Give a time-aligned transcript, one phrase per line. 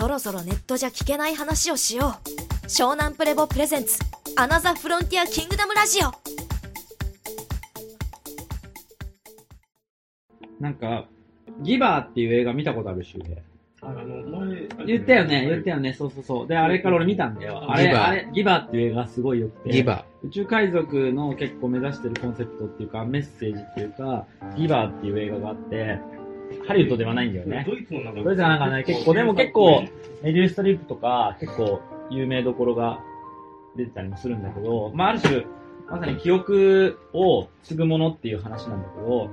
[0.00, 2.14] そろそろネットじゃ聞けない話をしよ
[2.64, 3.98] う湘南プレボプレゼンツ
[4.34, 6.10] アナザフロンティアキングダムラジオ
[10.58, 11.04] なんか、
[11.60, 13.42] ギバーっていう映画見たことあるしで。
[13.82, 16.48] あの、前、言ったよね、言ったよね、そうそうそう。
[16.48, 17.70] で、あれから俺見たんだよ。
[17.70, 19.70] あれ、ギバーあれ、ギバーっていう映画すごい良くて。
[19.70, 24.26] ギバ宇宙海賊の結構目指してるコンセプトっていうか、メッセージっていうか、
[24.56, 25.98] ギバーっていう映画があって、
[26.66, 27.64] ハリウッドではないんだよね。
[27.66, 29.84] ドイツのなんか、ドイツはなんかね、結構、でも結構、
[30.22, 33.00] メリル・ストリップとか、結構有名どころが
[33.76, 35.44] 出てたりもするんだけど、まあある種、
[35.88, 39.30] まさに記憶を継ぐものっていう話なんだけど、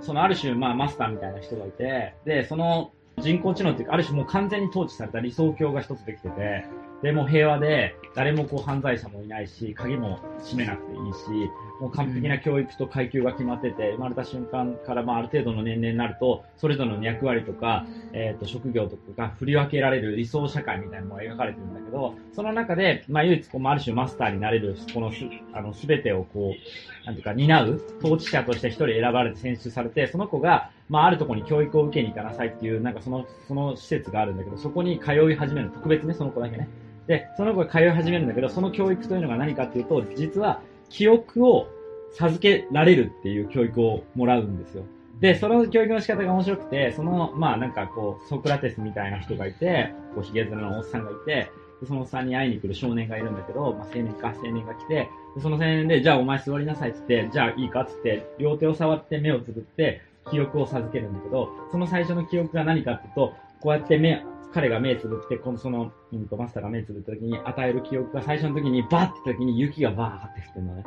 [0.00, 6.64] そのある種、まあマスターみたいな人がいて、で、その人工知能っていうか、ある種もう完全に統治された理想郷が一つできてて、
[7.02, 11.50] で、もう平和で、誰もこう犯罪者もいないし、鍵も閉めなくていいし、
[11.80, 25.18] もう完璧な教育と階級が決まってて、生まれた瞬間からまあある程度の年齢になると、それぞれの役割とか、えっ、と、職業とかが振り分けられる理想社会みたいなのが描かれてるんだけど、その中で、まあ唯一こう、まあある種マスターになれる、このす、
[25.52, 36.68] あの、すべてをこう、なんていうか、担う、統治者として一人選ばれて選出されて、その子が、まああるところに教育を受けに行かなさいっていう、なんかその、その施設があるんだけど、そこに通い始める、特別ね、その子だけね。
[37.06, 41.68] で、その子が通い始めるんだけど、その教育というのが何かっていうと、実は、記憶を
[42.12, 44.84] 授けられるっていう教育をもらうんですよ。
[45.20, 51.50] で、その教育の仕方が面白くて、その、まあなんかこう、ソクラテスみたいな人がいて、こう、ヒゲ面のおっさんがいて、
[51.86, 55.08] そのおっさんに会いに来る少年がいるんだけど、まあ青年か、青年が来て、
[55.40, 70.84] その青年で、じゃあお前座りなさいって言って、じゃあいいかって言って、両手を触って目をつぶって、記憶を授けるんだけど、その最初の記憶が何かっていうと、こうやって目、彼が目つぶって、このその、うんと、マスターが目つぶった時に与える記憶が最初の時にバッて時に雪がバーって降ってるのね。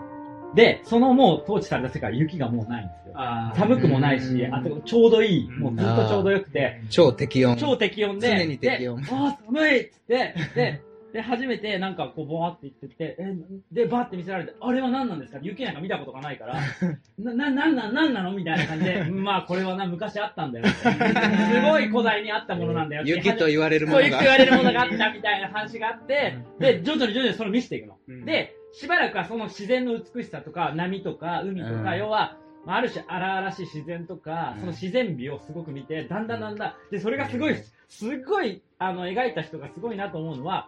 [0.56, 3.14] で、そのもう統治された世界、雪がもうないんですよ。
[3.16, 3.60] あー。
[3.60, 5.60] 寒くもないし、あとちょうどいい、うん。
[5.60, 7.58] もうずっとちょうどよくて、超適温。
[7.58, 9.02] 超適温で、常に適温。
[9.02, 10.82] であー寒いっつって、で、
[11.14, 13.36] で、初めてなんかこう、ボワって言ってきて、え、
[13.72, 15.40] で、バーって見せられて、あれは何なんですか？
[15.44, 16.56] 雪なんか見たことがないから、
[17.20, 18.32] な、な、なんなん、なんなの？
[18.32, 20.66] みたいな感じで、 まあこれはな、昔あったんだよ。
[20.68, 23.04] すごい古代にあったものなんだよ。
[23.06, 24.04] 雪と言われるものが。
[24.04, 24.32] そう雪と言。
[24.32, 27.98] われるものがあったみたいな話があって、で、徐々に徐々にそれを見せていくの。
[28.08, 28.26] うん。
[28.26, 32.00] で、しばらくはその自然の美しさとか、波とか、海とか、うん。
[32.00, 34.60] 要は、まあ、ある種荒々しい自然とか、うん。
[34.62, 37.56] その自然美をすごく見て、だんだんだんだん、で、それがすごい、
[37.88, 40.68] すごい、あの、描いた人がすごいなと思うのは、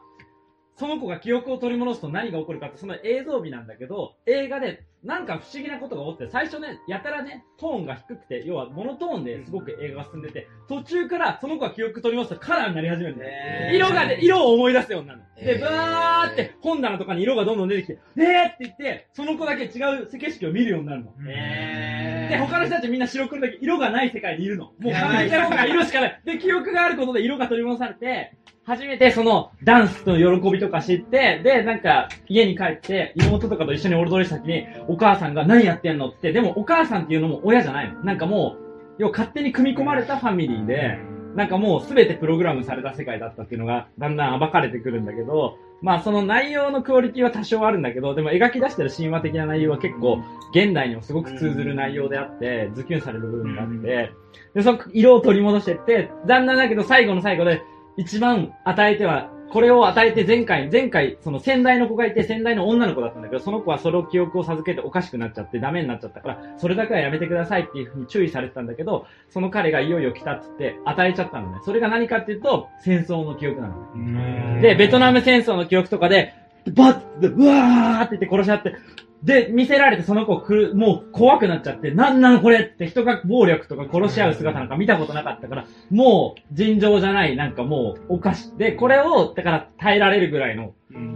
[0.78, 13.76] その子が記憶を取り戻すと何が起こるかって、その映像美なんだけど、映画でなんか不思議なことが起きて、最初ね、やたらね、トーンが低くて、要はモノトーンですごく映画が進んでて、途中からその子が記憶取り戻すとカラーになり始めるんだよ。
[13.76, 15.26] 色がで、色を思い出すようになるの。
[15.36, 21.14] で、バーって本棚とかに色がどんどん出てきて、えーって言って、その子だけ違う景色を見るようになるの。
[21.30, 24.74] へで、他の人たちみんな白黒だけ色がない世界にいるの。
[24.80, 26.22] もう完璧な方が色しかない。
[26.26, 28.34] で、記憶があることで色が取り戻されて、
[28.66, 38.04] 初めてそのダンスの喜びとか知って、で、なんか家に帰って妹とかと一緒に踊りした時にお母さんが何やってんのって、でもお母さんっていうのも親じゃないの。
[38.04, 40.98] なんかもう、要は勝手に組み込まれたファミリーで、
[41.36, 50.24] なんかもうすべてプログラムされた世界だったっていうのがだんだん暴かれてくるんだけど、まあその内容のクオリティは多少あるんだけど、でも描き出してる神話的な内容は結構
[50.56, 54.12] 現代にもすごく通ずる内容であって、ズキュンされる部分があって、
[54.56, 57.62] で、その色を取り戻してって、だんだんだけど最後の最後で
[57.98, 71.60] 一番与えては、これを与えて前回、前回、その先代の子がいて、先代の女の子だったんだけど、その子はそれを記憶を授けておかしくなっちゃってダメになっちゃったから、それだけはやめてくださいっていうふうに注意されてたんだけど、その彼がいよいよ来たっつって与えちゃったのね。
[71.64, 74.60] それが何かっていうと、戦争の記憶なのね。
[74.62, 76.34] で、ベトナム戦争の記憶とかで、
[76.72, 78.76] バッて、うわーって言って殺し合って、
[79.24, 90.74] で、見せられてその子くる、もう怖くなっちゃって、なんなのこれって人が暴力とか殺し合う姿なんか見たことなかったから、もう尋常じゃない、なんかもうおかし、で、これを、だから耐えられるぐらいの、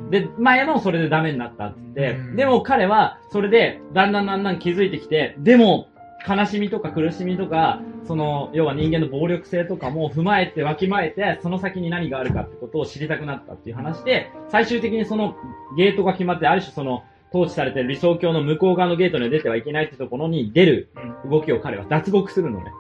[0.09, 2.35] で、前もそれでダメになったって言って、うん。
[2.35, 5.88] でも彼は、それで、だんだんだんだん気づいてきて、でも、
[6.27, 15.35] 悲しみとか苦しみとか、その、要は人間の暴力性とかも踏まえて、わきまえて、その先に何があるかってことを知りたくなったっていう話で、最終的にその
[15.77, 20.89] ゲートが決まって、ある種その、統治されてる理想郷の向こう側のゲートには出てはいけないってところに出る
[21.29, 22.71] 動きを彼は脱獄するのね。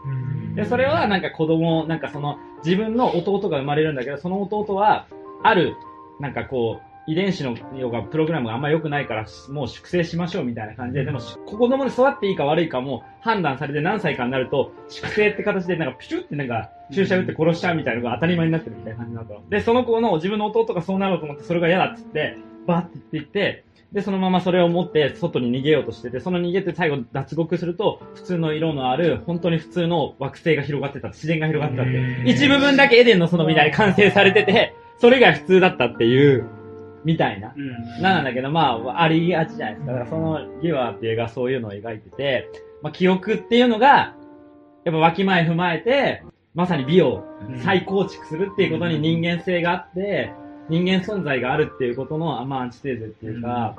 [0.55, 5.05] で、それはなんか子供、なんかその、自分の弟が生まれるんだけど、その弟は、
[5.43, 5.75] ある、
[6.19, 19.51] なんかこう、遺伝子の要がプログラムがあんま良くないから、もう粛清しましょうみたいな感じで、でも、子供で育っていいか悪いかも判断されて何歳かになると、粛清って形でなんかピシュってなんか注射打って殺しちゃうみたいなのが当たり前になってるみたいな感じだろう。
[19.51, 32.23] で、その子の自分の弟がそうなろうと思ってそれが嫌だっつって、バーって言っていって、で、そのままそれを持って外に逃げようとしてて、その逃げて最後脱獄すると、普通の色のある、本当に普通の惑星が広がってた、自然が広がってたって。
[32.29, 36.45] 一部分だけエデンの園みたいに完成されてて、それが普通だったっていう、
[37.03, 37.53] みたいな。
[37.55, 38.01] うん。
[38.01, 39.93] なんだけど、まあ、ありがちじゃないですか。
[39.93, 42.49] だからそのギワーっていう映画はそういうのを描いてて、
[42.81, 44.15] まあ、記憶っていうのが、
[44.85, 46.23] やっぱわきまえ踏まえて、
[46.55, 47.23] まさに美を
[47.63, 50.31] 再構築するっていうことに人間性があって、
[50.69, 53.75] 人間存在があるっていうことの、まあ、アンチテーゼっていうか、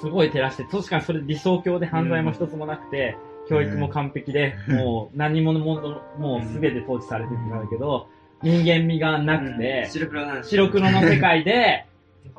[0.00, 3.16] すごい照らして、確かにそれ理想郷で犯罪も一つもなくて、
[3.48, 8.08] 教育も完璧で、もう何ものもの、もう全て統治されてるんだけど、
[8.42, 10.50] 人間味がなくて、白黒なんです。
[10.50, 11.86] 白黒の世界で、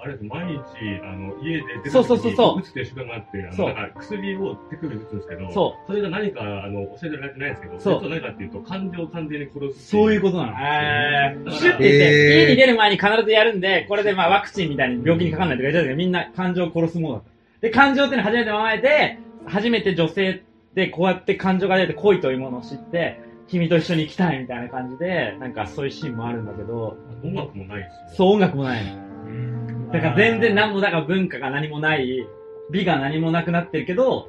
[0.03, 0.59] あれです、毎日、
[1.01, 2.59] あの、家で出そうそうそうそう。
[2.59, 3.67] 打つって習慣があって、あの、そう。
[3.67, 5.87] なんか薬を手首で打つんですけど、そう。
[5.87, 8.09] それが何か、あの、教えてられてないんですけど、そう。
[8.09, 9.87] 何かっていうと、感情を完全に殺す。
[9.87, 10.51] そういうことなの。
[10.59, 11.51] えー。
[11.51, 12.45] シュッて言って、えー。
[12.45, 17.29] 家に出る前に必ずやるんで、これでまあワクチンみたいに病気にかかんないとか言ってたけど、みんな感情を殺すものだった。
[17.61, 20.43] で、感情っていうのを初めて甘えて、初めて女性
[20.75, 28.15] でこうやって感情が出て恋というものを知って、君と一緒に行きたいみたいな感じで、なんかそういうシーンもあるんだけど、音楽もないし。
[28.15, 29.91] そう音楽もないの。
[29.91, 32.27] だから全然何も、だから文化が何もない、
[32.71, 34.27] 美が何もなくなってるけど、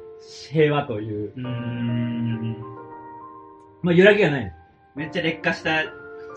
[0.51, 2.57] 平和という、うーん。
[3.81, 4.51] まあ揺らぎがないの。
[4.95, 5.83] めっちゃ劣化した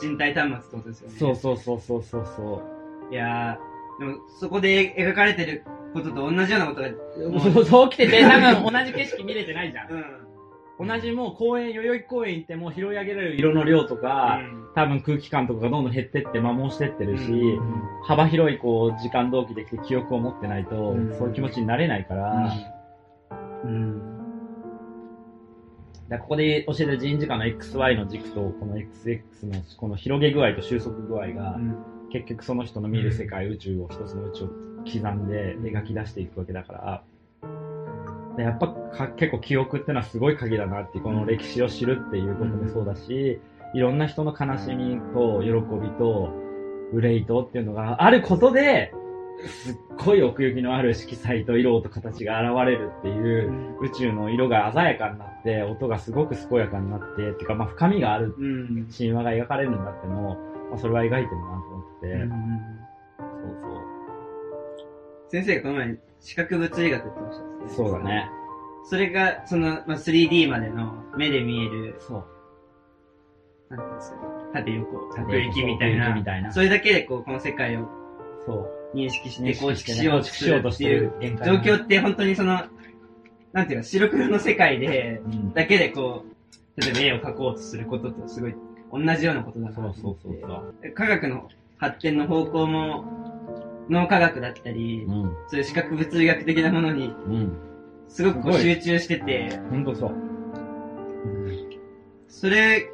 [0.00, 1.16] 人体端末ってことですよね。
[1.18, 2.62] そうそうそうそうそうそ
[3.10, 3.12] う。
[3.12, 6.88] いやー、でもそこで描かれてることと同じようなことが、
[7.30, 9.90] もそうそう来てて、多分同じ景色見れてないじゃん。
[9.90, 10.04] うん。
[10.78, 14.40] 同じもう公園、代々木公園行っても拾い上げられる色の量とか、
[14.76, 17.58] 多分空気感とかがどんどん減ってって摩耗してってるし、
[18.04, 21.18] 幅広いこう時間同期できて記憶を持ってないと、うん。
[21.18, 22.52] そういう気持ちになれないから、
[23.64, 24.02] うん。
[26.08, 31.58] だここで教えてる人事間の XY の軸とこの XX のこの広げ具合と収束具合が、
[32.12, 34.48] 結局その人の見る世界、宇宙を一つの宇宙を
[34.84, 37.17] 刻んで描き出していくわけだから、で
[38.42, 43.40] やっぱか結構記憶ってのはすごい鍵だなってこの歴史を知るっていうこともそうだし、
[43.74, 45.50] いろんな人の悲しみと喜
[45.80, 46.30] びと
[46.92, 48.92] 憂いとっていうのがあることで、
[49.64, 58.88] すっごい奥行きのある色彩と色と形が現れるっていう、宇宙の色が鮮やかになって、音がすごく健やかになって、っていうかまあ深みがあるうん。
[58.96, 60.34] 神話が描かれるんだってのを、
[60.70, 62.06] まあ、それは描いてるなと思って、
[63.20, 63.80] そう
[65.30, 67.88] 先生がこの前、視覚物理学っておっしゃそう。
[67.90, 68.08] そうだ。
[68.08, 68.30] ね。
[68.84, 72.24] それが、その、まあ、3D までの目で見える、そう。
[73.70, 74.22] なんていうんですかね、
[74.54, 76.14] 縦横、縦奥行きみたい奥行な。
[76.14, 77.86] きみたいなそれだけでこう、この世界を
[78.46, 78.78] そう。
[78.94, 82.62] 認識して構築しようとするっていう状況って本当にその、
[83.52, 85.52] なんていうか、白黒の世界で、うん。
[85.52, 86.24] だけでこ
[86.76, 88.54] う、例えば絵を描こうとすることとすごい
[88.92, 90.50] 同じようなことだなとそうそう思ってそう
[90.82, 90.92] そう。
[90.94, 93.04] 科学の発展の方向も、
[93.88, 95.22] 脳科学だったり、うん。
[95.48, 97.58] そういう視覚物理学的なものにうん。
[98.08, 100.14] すごくこう集中してて、ほんとそう。
[102.28, 102.88] それ、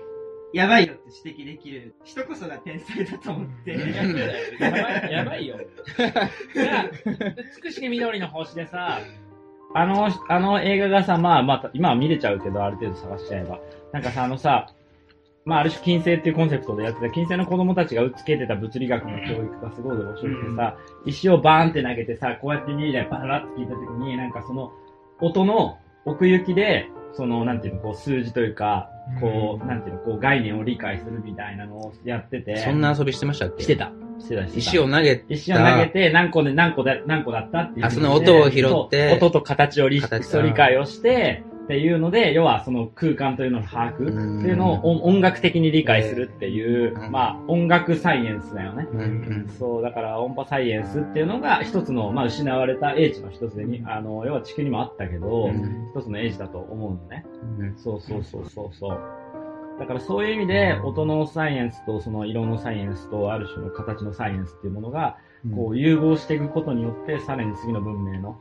[0.52, 3.73] やばいよって指摘できる人こそが天才だと思って。
[4.61, 5.58] やばい、やばいよ。
[6.55, 6.91] じゃあ、
[7.62, 9.00] 美しき緑の星でさ、
[9.75, 13.58] あの、あの映画がさ、まあまあ、今は見れちゃうけど、ある程度探しちゃえば。
[13.93, 14.73] なんかさ、あのさ、
[15.44, 24.73] まあ、ある種金星っていうコンセプトでやってた、金星の子供たちがつけてた物理学の教育がすごい面白くてさ、石をバーンって投げてさ、こうやって2でパラって聞いたときに、なんかその、
[25.20, 32.56] 音の奥行きで、その、なんていうの、こう、数字というか、こう、なんていうの、こう、概念を理解するみたいなのをやってて。
[32.56, 33.63] そんな遊びしてましたっけ？
[33.63, 33.93] してた。
[34.19, 34.58] してた、してた。
[34.58, 35.24] 石を投げた。
[35.29, 37.86] 石を投げて、何個で何個で、何個だったっていう。
[37.86, 44.41] あその音を拾って音と形を理解をして、っていうので、要はその空間というのの把握うん。
[44.41, 47.11] っていうのを音音楽的に理解するっていうう、ん。
[47.11, 48.87] まあ音楽サイエンスだよね。
[49.59, 55.91] そう、だから音波サイエンスっていうのが一つの、まあ失われた英知の一つでに、あの、要は地球にもあったけど、うん。
[55.94, 57.25] 一つの英知だと思うのね。
[57.59, 57.77] うん。
[57.77, 58.99] そうそうそうそうそう。
[59.81, 65.17] だからそういう意味で、音のサイエンスとその色のサイエンスとある種の形のサイエンスっていうものが、
[65.55, 68.37] こう融合していくことによって、さらに次の文明の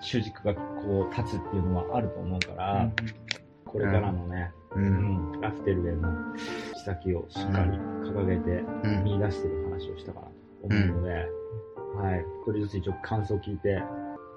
[0.00, 2.90] 主軸がこう立つっていうのはあると思うから、
[3.64, 6.34] これからのね、ううんん、ラフテルへの行
[6.74, 7.70] き先をしっかり
[8.08, 9.04] 掲げてうん。
[9.04, 10.32] 見出してる話をしたかなと
[10.64, 11.10] 思うので、
[11.96, 13.72] はい、一人ずつ一応感想を聞いて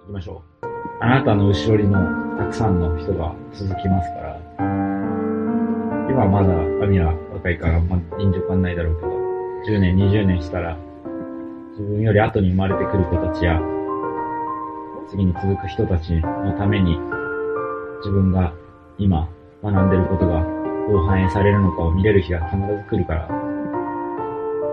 [0.03, 0.65] いきましょう。
[1.01, 1.95] あなたの後ろにも
[2.37, 4.39] たくさんの人が続きますから、
[6.09, 9.09] 今はまだアミは若いから、まあ、臨場感ないだろうけど、
[9.67, 10.77] 10年、20年したら、
[11.71, 13.59] 自分より後に生まれてくる子たちや、
[15.09, 16.97] 次に続く人たちのために、
[17.99, 18.53] 自分が
[18.97, 19.29] 今
[19.63, 20.41] 学んでることが
[20.87, 23.29] どう反映されるのかを見れる日が必ず来るから、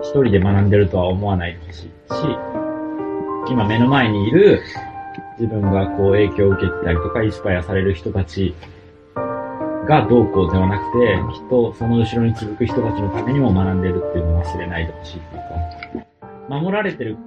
[0.01, 1.89] 一人で学んでるとは思わないしし、
[3.49, 4.61] 今目の前にいる
[5.39, 8.53] 自分がこう影響を受けてたりとか、インスパイアされる人たち
[9.87, 15.41] がどうこうではなくて、きっとその後ろに続く人たちのためにも学んでるっていうのを忘れないでほしいっていう
[16.01, 17.17] か、守られてる、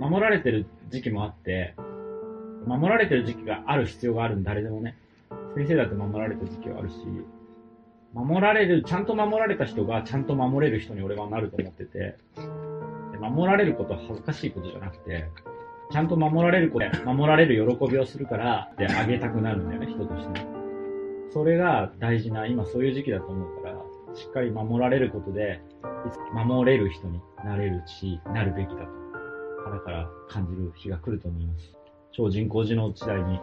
[0.00, 1.74] 守られてる時期もあって、
[2.66, 4.96] 守られてる時期がある必要があるん誰でもね。
[5.54, 6.96] 先生だって守られてる時期はあるし、
[8.12, 12.16] 守られる、ちゃんと守られた人がちゃんと守れる人に俺はなると思ってて、
[13.12, 15.28] で守られることは恥ずかしいことじゃなくて、
[15.90, 20.46] ちゃんと守られることで、守られる喜びをするから、で、あげたくなるんだよね、人としてね。
[21.30, 23.76] それが大事な、今そういう時期だと思うから、
[24.14, 25.60] しっかり守られることで、
[26.32, 29.06] 守れる人になれるし、なるべきだと。
[29.70, 31.75] だから感じる日が来ると思います。
[32.16, 33.38] 超人工知能時代に。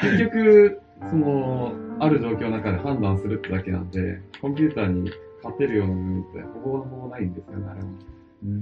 [0.00, 0.80] 結局、
[1.10, 5.10] その、ある状況の中で判断するってだけなんで、コンピューターに
[5.42, 7.80] 勝てるような部分ってほぼほぼないんですよね、あれ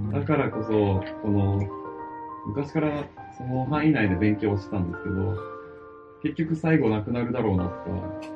[0.09, 0.19] は。
[0.19, 1.61] だからこそ、この、
[2.47, 3.05] 昔から
[3.37, 5.37] その範囲内で勉強してたんですけど、
[6.23, 7.85] 結局最後なくなるだろうなとか、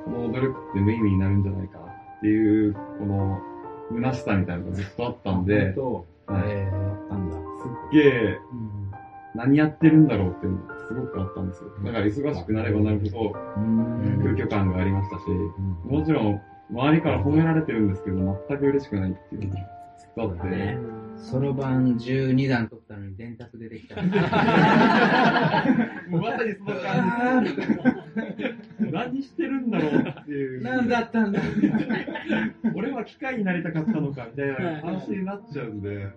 [0.05, 3.41] この努力って無意味になるんじゃないかっていう、この、
[3.91, 7.35] 虚しさみたいなのがずっとあったんで、と、はい、えー、なんだ。
[7.35, 8.39] すっげえ、
[9.35, 11.71] 何やってるんだろうっていうのがすごくあったんですよ。
[11.83, 13.47] だから忙しくなればなるほど、空
[14.33, 15.23] 虚感がありましたし、
[15.85, 16.39] もちろん、
[16.71, 19.61] 周りから褒められてるんですけど、全く嬉しくないっていうのが
[19.97, 20.77] ずって、ね
[21.15, 23.95] そろばん12段取ったのに電卓出てきた。
[24.01, 24.07] も
[26.17, 27.53] うまさにその感じ。
[28.91, 30.61] 何してるんだろうっていう。
[30.61, 31.39] 何だったんだ
[32.75, 36.09] 俺は機械になりたかったのかみたいな話になっちゃうんで、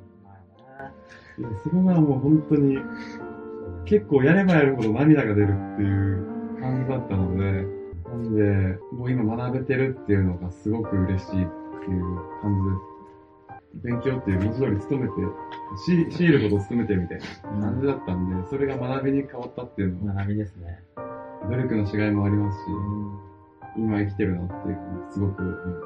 [1.38, 2.80] いやそれはもう本当に、
[3.86, 7.76] 結構やればやるほど涙が出るっていう感じだったので、
[8.08, 11.46] なんで、もう今学べてるっていうのがすごく嬉しいっていう
[12.42, 12.96] 感じです。
[13.84, 15.14] 勉強っていう文字通り勤めて、
[16.10, 20.80] シシールほど勤めてるみたいな感じだったんで、それが学びに変わったっていうのは、学びですね。
[21.48, 22.62] 努力の違いもありますし、
[23.76, 25.82] 今生きてるなっていう感じ、すごく、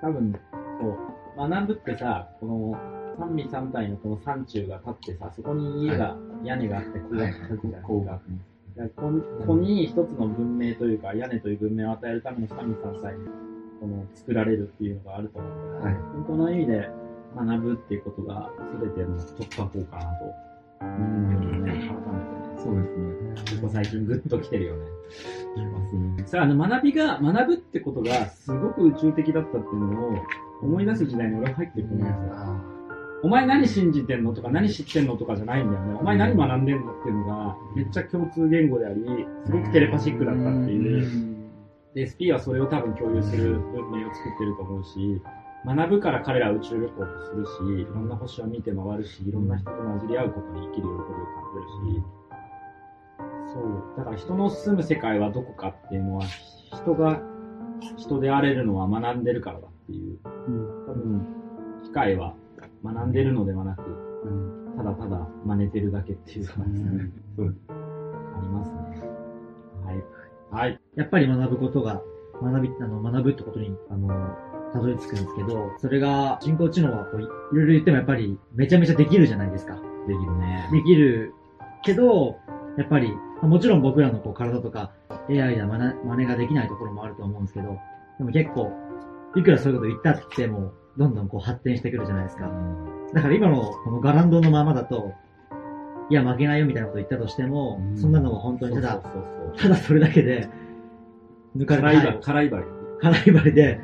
[0.00, 0.34] 多分、
[0.80, 9.02] そう、学ぶってさ、この、三味三体のこの山中が立ってさ、そこに家が、屋根があって、こうが立つじゃないですか。
[9.02, 13.26] ここに一つの文明というか、屋根という文明を与えるための三味三体に、
[13.80, 16.88] この、作られるっていうのがあると思うから、はい本当の意味で
[17.36, 18.50] 学ぶっていうことが、
[18.80, 20.34] 全ての突破口かなと、
[20.82, 22.02] うん、ね、改めてね。
[22.58, 23.60] そうですね。
[23.60, 24.92] ここ最近グッと来てるよね。
[25.54, 26.26] きますね。
[26.26, 30.14] さあ、あの、学びが、学ぶってことが、すごく宇宙的だったっていうのを、
[30.62, 32.71] 思い出す時代に俺は入ってると思うんですよ。
[33.24, 35.94] お前何信じてんのとか何知ってんのとかじゃないんだよね。
[36.00, 39.04] お前何学んでんのっていうのが、めっちゃ共通言語であり、
[39.44, 41.36] すごくテレパシックだったっていう。
[41.94, 45.22] で、SP はそれを多分共有する文明を作ってると思うし、
[45.64, 51.06] 学ぶから彼らは宇宙旅行もするし、いろんな星を見て回るし、いろんな人と混じり合うことに生きる喜びを感
[51.54, 52.04] じるし、
[53.54, 53.96] そう。
[53.96, 56.24] だから人の住む世界はどこかっていうのは、
[56.72, 57.22] 人が
[57.96, 60.18] 人であれるのは学んでるからだっていう。
[60.24, 61.24] 多分、
[61.84, 62.34] 機械は
[62.84, 63.82] 学んでるのではなく、
[64.76, 68.78] ただただ真似てるだけっていう感じがね、そうですありますね。
[69.84, 70.04] はい。
[70.50, 70.80] はい。
[70.96, 72.02] やっぱり学ぶことが、
[72.42, 74.08] 学び、あの、学ぶってことに、あの、
[74.72, 79.74] たどり着くんですけど、それが、人工知能はこうい、いろいろ言ってもやっぱり、めちゃめちゃできるじゃないですか。
[80.06, 80.68] できるね。
[80.72, 81.34] できる
[81.82, 82.38] けど、
[82.76, 84.92] やっぱり、まあもちろん僕らのこう体とか
[85.28, 87.76] AI では真似真似ができないところもあると思うんですけど、
[88.18, 88.72] でも結構、
[89.36, 92.50] いくらそういうこと言ったっても、どんどんこう発展してくるじゃないですか。
[93.14, 95.12] だから今のこのガランドのままだと、
[96.10, 99.22] いや負けないよみたいなこと言ったとしても、そんなのは本当にただ、そうそう
[99.54, 100.48] そうただそれだけで、
[101.56, 102.64] 抜かれて辛い辛いばり。
[103.00, 103.80] 辛い針で、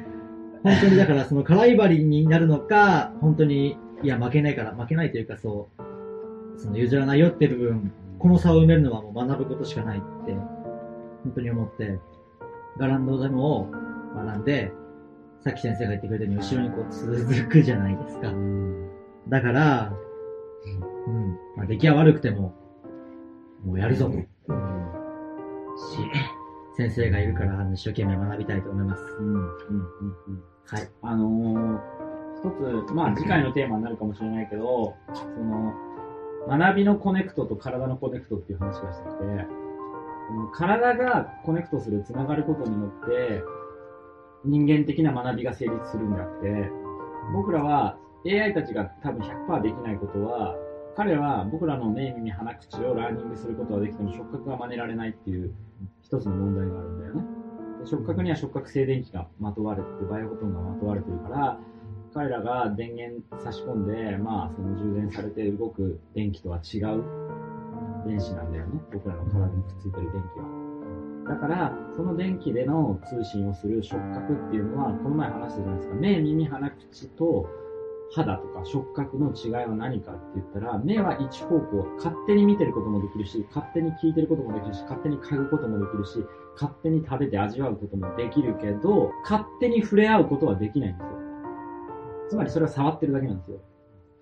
[0.63, 10.33] 本当にだからその辛い針になるのか、本当に、いや負けないから、負けないというかそう、その譲らないよっていう部分、この差を埋めるのはもう学ぶことしかないって、
[11.25, 11.99] 本当に思って、
[12.79, 13.69] ガランドでも
[14.15, 14.73] 学んで、
[15.41, 18.33] さっき先生が言ってくれたように後ろにこう続くじゃないですか。
[19.29, 19.93] だから、
[21.07, 22.55] うん、まあ、出来は悪くても、
[23.65, 24.13] もうやるぞと。
[24.17, 24.25] し、
[26.77, 29.03] 先生がいるから、一生懸命学びたいと思います。
[29.19, 29.47] うん、うん、うん、
[30.29, 30.43] うん。
[30.67, 30.89] はい。
[31.03, 31.81] あのー、
[32.39, 35.73] 一つ、まあ次回のテーマになるかもしれないけど、その、
[36.49, 39.47] 学びのコネクトと体のコネクトっていう話がしたくて、
[40.53, 43.43] 体がコネクトする、つながることによって、
[44.45, 46.71] 人間的な学びが成立するんであって、
[47.35, 50.57] 僕らは AI たちが多分100%できないことは、
[50.97, 55.55] 彼らは僕らの目、耳、鼻、口をラーニングすることはできても触覚が真似られないっていう
[56.03, 57.23] 一つの問題があるんだよね。
[57.85, 61.61] 触覚には触覚静電気がまとわれて、バイオフォトンがまとわれてるから、
[62.15, 67.05] 彼彼らが電源差し込んで、まあ、その充電されて動く電気とは違う
[68.07, 68.81] 電子なんだよね。
[68.93, 70.58] 僕らの体にくっついてる電気は。
[71.29, 75.95] だから、その電気での通信をする触覚っていうのは、この前話したじゃないですか。
[75.95, 77.49] 目、耳、鼻、口と
[78.11, 91.19] 肌とか触覚の違いは何かって言ったら、目は一方向、勝手に見てることもできるし、勝手に聞いてることもできるし、勝手に嗅ぐこともできるし、勝手に食べて味わうこともできるけど、勝手に触れ合うことはできないんですよ。
[92.31, 93.61] つまりそれは触ってるだけなんですよ。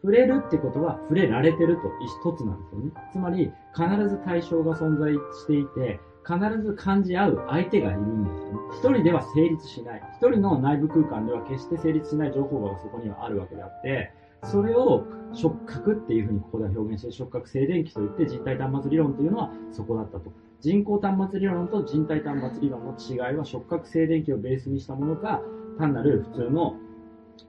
[0.02, 1.82] 触れるってことは触れられてると
[2.28, 2.92] 一つなんですよね。
[3.12, 8.58] つまり必ず対象が存在していて、必ず感じ合う相手がいるんですよね。
[8.72, 10.02] 一人では成立しない。
[10.16, 20.32] 一人の内部空間では決して成立しない情報がそこにはあるわけであって、それを触覚っていうふうにここでは表現して触覚静電気といって人体端末理論というのはそこだったと。
[20.60, 25.42] 人工端末理論と人体端末理論の違いは触覚静電気をベースにしたものか、
[25.78, 26.76] 単なる普通の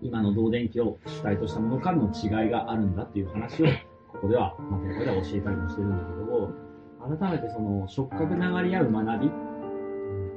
[0.01, 3.65] 今の導電気を主体としたものかの違いがあるんだっていう話を、
[4.11, 6.66] ここでは、まあ、ここでは教えたりもしてるんだけど、
[7.07, 9.31] 改めてその触覚流り合う学び？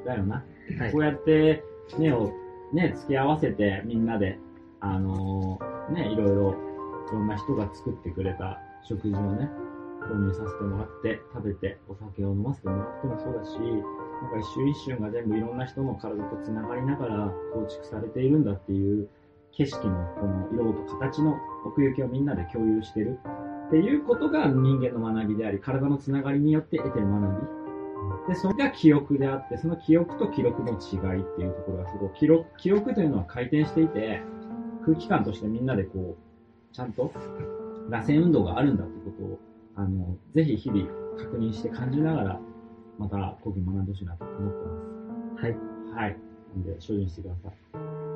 [0.05, 0.45] だよな。
[0.79, 0.93] はい。
[0.93, 1.65] こうやって
[1.99, 2.33] 目を
[2.73, 4.39] ね、付き合わせてみんなで、
[4.81, 6.55] あのーね、いろいろ、
[7.11, 9.51] いろんな人が作ってくれた食事をね、
[10.03, 19.09] 購入させてもらって、食べて、お酒を飲ませてもらってもそうだし、なんか一瞬一瞬が全部いろんな人の体と繋がりながら構築されているんだっていう
[19.53, 21.37] 景色のこの色と形の
[21.67, 23.19] 奥行きをみんなで共有してる
[23.71, 27.21] っていうことが人間の学びであり、体のつながりによって得てる学
[28.27, 28.35] び。
[28.35, 34.23] で、それが記憶であって、その記憶と記録の違いっていうところがすごい、記録、記憶というのは回転していて、
[34.85, 37.13] 空気感としてみんなでこう、ちゃんと、
[37.89, 39.39] 螺旋運動があるんだってことを、
[39.77, 42.41] あの、ぜひ日々確認して感じながら、
[42.99, 45.45] また講義学んでほしいなと思ってます。
[45.45, 45.57] はい。
[45.95, 46.17] はい。
[46.57, 47.53] なんで、精進してください。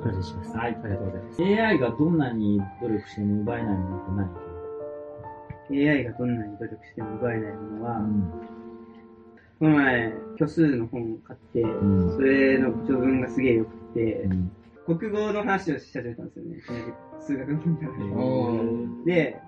[0.03, 0.57] 精進します。
[0.57, 1.43] はいありがとうございます。
[1.45, 4.54] AI がどんなに努力しても奪えないものって何
[5.71, 8.33] AI がどんなに努力しても奪えないものは、ん。
[9.59, 14.53] この前、虚数の本を買って、うんそれの序文がすげえ良くてう、ん。
[14.87, 16.61] 国語の話をし始めたんですよね。
[17.21, 19.41] 数学の問題でおーで、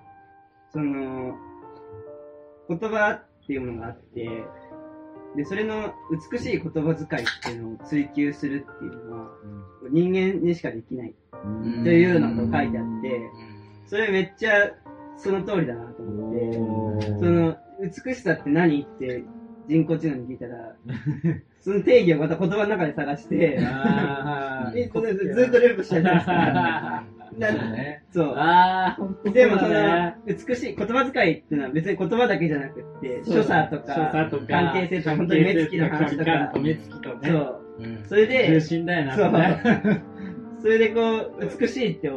[0.73, 1.35] その、
[2.67, 4.45] 言葉っていうものがあって、
[5.35, 5.93] で、それの
[6.31, 9.29] 美しい言葉遣いっていうのを追求するっていうのは、
[9.91, 11.13] 人間にしかできない
[11.45, 11.47] う
[11.81, 13.21] んというのが書いてあって、
[13.85, 14.71] それめっちゃ
[15.17, 16.53] その通りだなと思って、
[17.19, 17.57] その、
[18.05, 19.23] 美しさって何って
[19.67, 20.75] 人工知能に聞いたら、
[21.59, 23.59] その定義をまた言葉の中で探して、
[24.73, 27.07] ずっとループしてるじゃないですか。
[27.37, 28.03] なそうね。
[28.09, 28.33] そう。
[28.37, 37.29] あー、ほんとでもその、美しい言葉遣いっていうのは別に言葉だけじゃなくって、所作とか、関係性とか、本当に目つきの話とか、目つきとね。
[37.29, 37.61] そう。
[37.79, 39.61] うんそれで中、心だよな、そうね。
[40.61, 42.09] それでこう、美しいって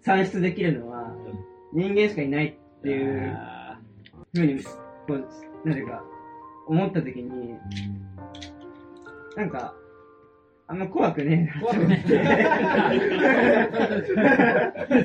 [0.00, 1.14] 算出できるのは、
[1.74, 3.78] 人間しかいないっていうあ
[4.32, 4.70] ふうに、こ
[5.08, 6.04] う、なんていうか、
[6.68, 7.58] 思った時に、
[9.36, 9.74] なんか、
[10.66, 11.96] あんま怖くねえなって思って。
[11.96, 12.22] それ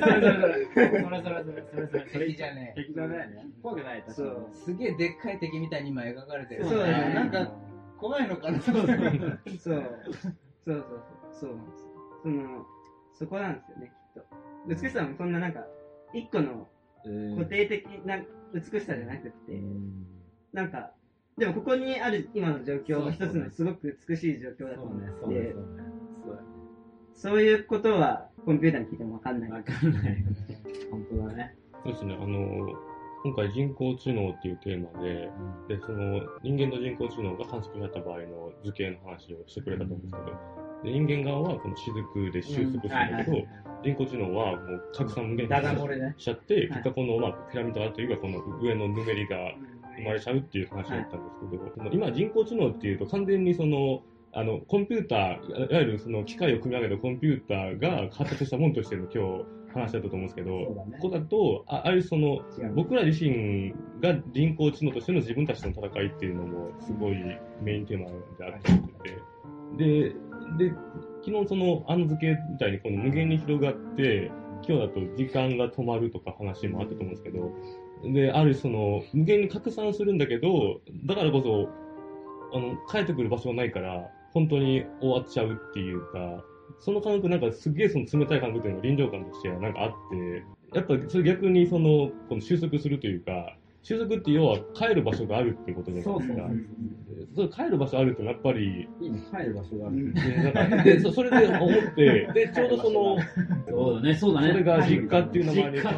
[0.00, 0.62] れそれ
[1.22, 2.80] それそれそれそれ敵じゃねえ。
[2.82, 3.46] 敵だね。
[3.62, 4.48] 怖くない、確かにそう。
[4.54, 6.64] すげえでっかい敵みたいに今描かれてる。
[6.64, 7.52] そうだねなんか、
[7.98, 8.76] 怖いのかなそう。
[8.76, 9.04] そうそう
[9.58, 10.34] そう。
[11.32, 11.90] そうなんですよ。
[12.22, 12.66] その、
[13.12, 14.28] そこなんですよね、きっと。
[14.68, 15.66] 美しさもそんななんか、
[16.12, 16.68] 一個の
[17.36, 18.18] 固定的な
[18.52, 19.62] 美しさじゃなくって、
[20.52, 20.92] なんか、
[21.38, 25.64] でもここにある今の状況は一つのすごく美しい状況だと思そうね、ってそう
[26.24, 26.42] そうね。
[27.14, 29.50] そういうことはコンピューターに聞いてもわかんない。
[29.50, 30.24] わかんない。
[30.90, 31.56] 本当だね。
[31.84, 32.74] そうですね、あの、
[33.22, 35.30] 今回人工知能っていうテーマで、
[35.68, 40.26] で、その人間と人工知能が観測された場合の図形の話をしてくれたと思うんですけど、
[40.84, 42.88] で人間側はこの雫で収束するん。
[42.88, 43.46] だけど、
[43.84, 45.50] 人工知能はもう拡散無限に。
[46.16, 49.36] しちゃって、結果この、まあ、ピラミッドアートというか、この上のぬめりが
[49.96, 62.40] 生まれちゃうっていう話だったんですけど、今人工知能っていうと完全にその、あの、コンピューター、いわゆるその機械を組み上げたコンピューターが発達したものとしての今日話だったと思うんですけど、ねここだと、あああいうその。
[62.74, 67.16] 僕ら自身が人工知能としての自分たちとの戦いっていうのもすごい
[67.62, 68.14] メインテーマで
[68.46, 69.18] あってて、
[69.76, 70.14] で、
[70.58, 70.74] で、
[71.24, 74.30] 昨日その案付けみたいにこの無限に広がって、
[74.68, 77.52] 今日だと時間が止まるとか話もあったと思うんですけど、
[78.12, 81.68] で、あるその、無限に拡散するんだけど、だからこそ、
[82.56, 86.44] あの、帰ってくる場所がないから、本当に終わっちゃうっていうか、
[86.78, 96.50] その感覚なんかすげえその冷たい感覚というのが臨場感としてはなんかあって、やっぱそれ逆にその、この収束するというか、収束って要は帰る場所があるってことじゃないですか。
[97.34, 100.12] そう帰る場所あるとやっぱり、いいね、帰る場所がある。
[100.12, 103.18] でなんかでそそれで思って、 で、ちょうどその、
[103.68, 104.48] そうだね、そうだね。
[104.48, 105.92] それが実家っていう名前にそう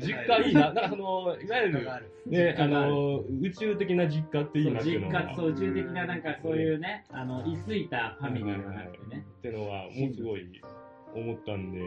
[0.00, 1.88] 実家いいな、なんかその、いわゆる、
[2.26, 5.22] ね、あの、宇宙的な実家っていいなっていうのは。
[5.22, 9.24] 実家、そう、宇宙的な、なんかそういうね、あの、居ついたファミリーがなくてね。
[9.38, 10.46] っていうのは、もうすごい
[11.14, 11.80] 思ったんで、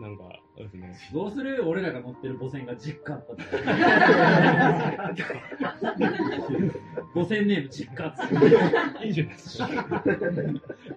[0.00, 0.98] なんか、あれですね。
[1.12, 3.42] どうする俺らが乗ってる母船が実家あったって。
[7.14, 8.34] 母船ネーム実家っつって。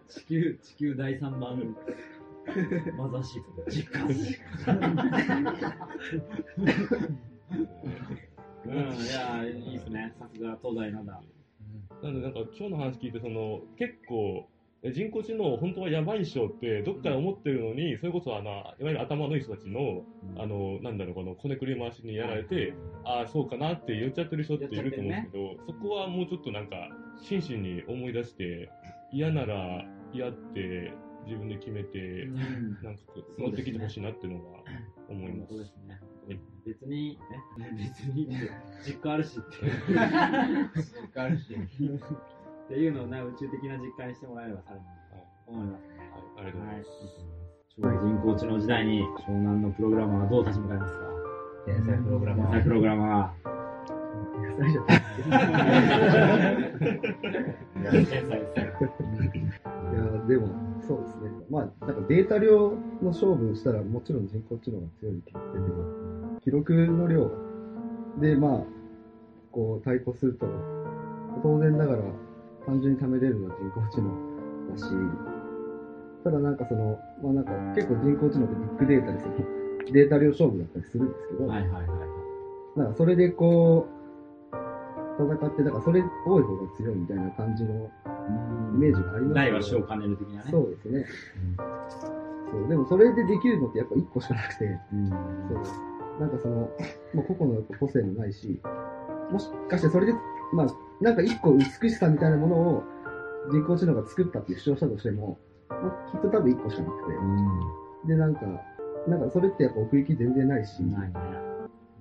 [0.07, 1.75] 地球、地球第3番。
[2.97, 3.99] マザシー実家。
[8.65, 10.13] うん、いや、いいですね。
[10.19, 11.21] さすが東大なんだ。
[12.01, 14.47] なんでなんか今日の話聞いて、その、結構、
[14.83, 20.05] 人工知能本当はやばいっしょってどっかで思ってるのに、それこそあの、いわゆる頭のいい人たちの、
[20.37, 26.89] あの、なんだろう、このこねくり回しにやられて、ああ、そうかなって言っちゃってる人っていると思うんですけど、そこはもうちょっとなんか、
[27.21, 28.69] 真摯に思い出して、
[29.11, 30.93] 嫌なら嫌って
[31.25, 32.25] 自分で決めて、
[32.81, 34.59] なんかこう乗ってきてほしいなっていうのが
[35.09, 35.53] 思います。
[35.53, 35.99] そうですね。
[36.65, 37.17] 別に、
[37.57, 38.29] ね、別に
[38.85, 39.65] 実家あるしって。
[40.79, 41.43] 実家あるし。
[42.69, 44.83] っていうのをね、宇宙的な実感にしてもらえればさらに。
[45.47, 45.81] 思います。
[45.87, 45.89] ね。
[46.37, 46.89] ありがとうございます。
[47.75, 50.99] 将来人工知能時代に湘南のプログラマーはどう立ち向かいますか？
[51.65, 52.51] 天才プログラマー。
[52.51, 53.33] 天才プログラマ
[54.55, 54.85] それじゃー。
[57.89, 58.21] 天才ですよ。
[59.89, 60.47] いや、でも、
[60.87, 61.31] そうですね。
[61.49, 62.29] まあ、なんかデー。
[62.29, 62.69] タ量
[63.01, 67.31] の勝負したら、もちろん人工知能が強いって言ってても、記録の量
[68.19, 68.63] で、まあ、
[69.51, 70.45] こう、対抗すると、
[71.41, 72.03] 当然ながら、
[72.69, 74.13] 単純に貯めれるのは人工知能
[74.69, 74.83] だし、
[76.23, 79.35] ただなんかその、まあなんか結構人工知能ってビッグデータでその、
[79.91, 81.87] データ量勝負だったりするんですけど、はいはいはい。
[82.77, 84.55] なんかそれでこう、
[85.17, 87.89] 戦って、だからそれ多い方が強いみたいな感じの
[88.75, 90.51] イメージがあります大は小を兼ねる的なね。
[90.51, 91.05] そうですね。
[92.51, 95.09] そう、でもそれでできるのってやっぱ一個しかなくて、うん。
[95.09, 96.21] そう。
[96.21, 96.69] なんかその、も
[97.15, 98.61] う個々のやっぱ個性もないし、
[99.31, 100.13] もしかしてそれで、
[100.53, 100.67] まあ、
[101.01, 102.83] なんか一個美しさみたいなものを
[103.51, 105.37] 人工知能が作ったって主張したとしても、
[105.69, 106.93] まあ、きっと多分一個しかなく
[108.05, 108.41] て、で、なんか、
[109.07, 111.15] なんかそれってやっぱ奥行き全然ないし、ないね。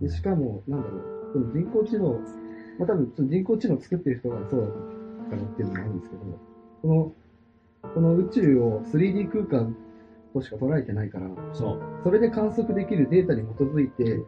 [0.00, 2.12] でしかも、なんだろう、その人工知能、
[2.78, 4.60] まあ多分その人工知能を作ってる人がそう
[5.30, 6.22] だからっていうのもあるんですけど、
[6.82, 9.76] この、この宇宙を 3D 空間
[10.32, 11.80] としか捉えてないから、そう。
[12.04, 14.22] それで観測できるデータに基づいて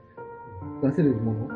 [0.83, 1.49] 出せるもの、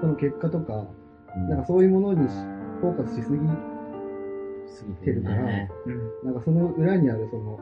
[0.00, 0.86] その結果とか、
[1.36, 2.32] なんかそういうものにし
[2.80, 5.70] フォーカスしすぎてるから、ね
[6.24, 7.60] なんかその裏にあるその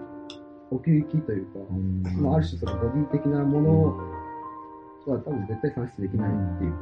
[0.71, 1.59] 奥行きというか、
[2.21, 4.21] まあ、ある種そのボディ的なもの
[5.07, 6.75] は多分絶対算出できないっていう。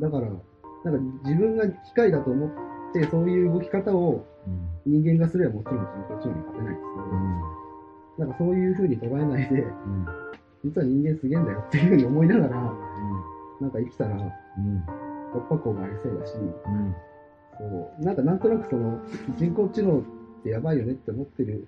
[0.00, 2.50] だから、なんか自分が機械だと思っ
[2.92, 4.26] て、そういう動き方を
[4.84, 6.88] 人間がすればもちろん人工知能に勝てないんです
[8.18, 9.64] けど、なんかそういう風に捉えないで、
[10.64, 12.74] 実は人間すげえんだよっていう風に思いながら、
[13.60, 14.16] なんか生きたら、
[15.32, 17.64] 突破口がありそうだし、そ
[18.00, 19.00] う、なんかなんとなくその
[19.36, 20.02] 人工知能っ
[20.42, 21.66] てやばいよねって思ってる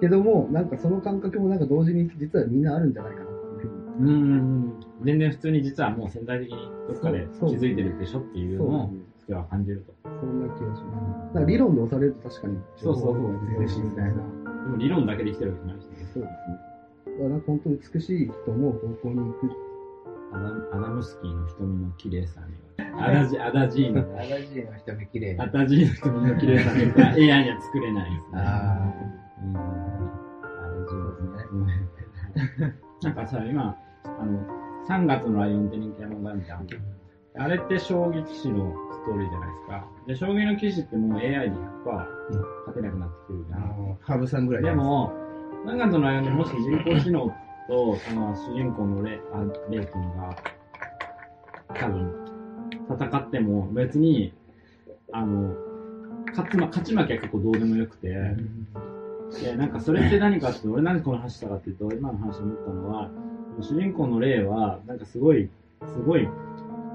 [0.00, 4.12] けども、なんかその感覚もなんか同時に実はみんなあるんじゃないかなっていうふうに。
[4.12, 4.72] うんうん。
[5.02, 6.56] 全然普通に実はもう潜在的に
[6.88, 8.90] どっかで気づいてるでしょっていうのを、
[9.24, 9.94] それは感じると。
[10.20, 11.34] そんな気がします。
[11.34, 14.10] なんか理論で押されると確かにそうそうそう情報が強いしみたいな。
[14.10, 14.16] で
[14.70, 15.90] も理論だけで生きてるわけじゃないしね。
[16.14, 17.18] そうですね。
[17.18, 19.67] だから本当に美しいと思う方向に行く。
[20.32, 20.38] ア
[20.80, 22.54] ダムスキーの瞳の綺麗さに
[22.86, 23.04] は。
[23.06, 25.36] アダジアダジーの、アラジーの瞳綺麗。
[25.38, 28.40] アダジーの瞳の綺麗さには AI には作れないですね。
[28.40, 28.94] あ
[29.42, 29.56] うん。
[29.56, 29.60] ア
[30.76, 32.74] ダジーですね。
[33.02, 36.66] なんかさ、今、あの、3月のライオンって人気な問題あるじゃん。
[37.40, 39.88] あれって将棋棋士のストーリーじゃないですか。
[40.08, 41.62] で、将棋の棋士ってもう AI に100%
[42.66, 43.60] 勝てなくなってきてるじゃん。
[43.60, 43.96] あ。
[44.00, 45.12] 羽生さんぐらいでも、
[45.64, 47.32] 3月のライオンでもし人工知能
[47.68, 50.36] と、その主人公のレあレイ君が、
[51.74, 52.14] 多分、
[52.88, 54.32] 戦っても別に、
[55.12, 55.54] あの、
[56.28, 63.10] 勝つま、勝ち負けは結構どうでもよくて、で、なんかそれって何かって、俺何この話したかっていうと、今の話で思ったのは、
[63.60, 65.50] 主人公のレイは、なんかすごい、
[65.84, 66.26] すごい、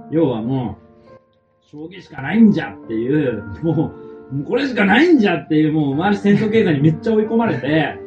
[0.09, 3.93] 要はもう、将棋しかないんじゃっていう、も
[4.31, 8.02] う、もうこれしかないんじゃっていう、もう周り戦争経済にめっちゃ追い込まれて、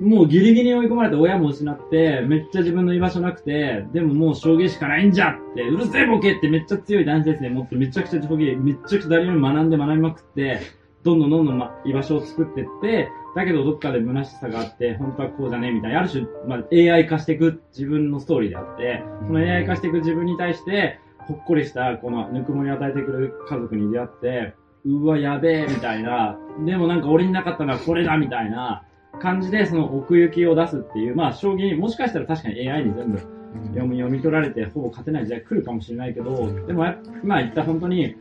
[0.00, 10.60] もうギリギリ追い込まれて親も失って、めっちゃ自分の居場所なくて、でももう将棋しかないんじゃって、うるせえボケってめっちゃ強い男性性持って、めちゃくちゃ将棋、めちゃくちゃ誰よりも学んで学びまくって、
[11.02, 24.54] どんどんどんどん、ま、居場所を作ってって、だけどどっかで虚しさがあって、本当はこうじゃねえみたいな、ある種、まあ、AI 化していく自分のストーリーであって、その AI 化していく自分に対して、ほっこりした、このぬくもりを与えてくれる家族に出会って、
[24.86, 28.84] うわ、やべえ、みたいな、でもなんか俺になかったのはこれだ、みたいな。
[29.18, 36.86] 感じで、その奥行きを出すっていう、まあ、将棋、もしかしたら確かに AI に全部読み読み取られて、ほぼ勝てない時代来るかもしれないけど、でも、
[37.22, 38.16] 今言った本当に、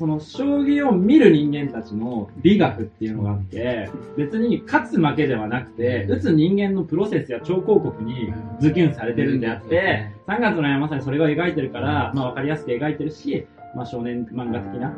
[0.00, 14.94] その将棋を見る人間たちの美学っていうのがあって、別に勝つ負けではなくて、打つ人間のプロセスや超広告にズキュンされてるんであって、3月の山まさにそれが描いてるから、まあわかりやすく描いてるし、まあ少年漫画的な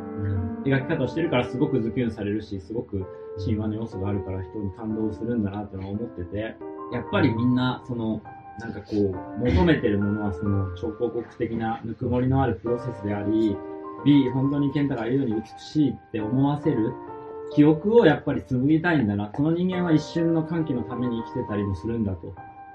[0.65, 3.05] 描き方をしてるからすごくズキュンされるし、すごく
[3.39, 6.57] 神話の要素があるから人に感動するんだなってのは思ってて、
[6.93, 8.21] やっぱりみんな、その、
[8.61, 13.57] なんかこう、求めてるものはその超広告的なぬくもりのあるプロセスであり、
[14.05, 16.93] B、本当に健太が言うように美しいって思わせる
[17.55, 19.31] 記憶をやっぱり紡ぎたいんだな。
[19.35, 22.35] その人間は一瞬の歓喜のために生きてたりもするんだと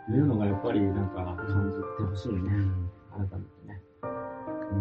[0.09, 2.51] いうのがやっぱりなんか感じてほしいね。
[3.11, 3.81] 改めてね。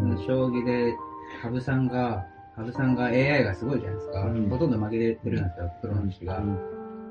[0.03, 0.95] うん将棋で、
[1.43, 4.23] 羽生さんが、羽生さんが AI がすごいじゃないですか。
[4.25, 6.43] うんほとんど負けてるんですよ、プロの人が。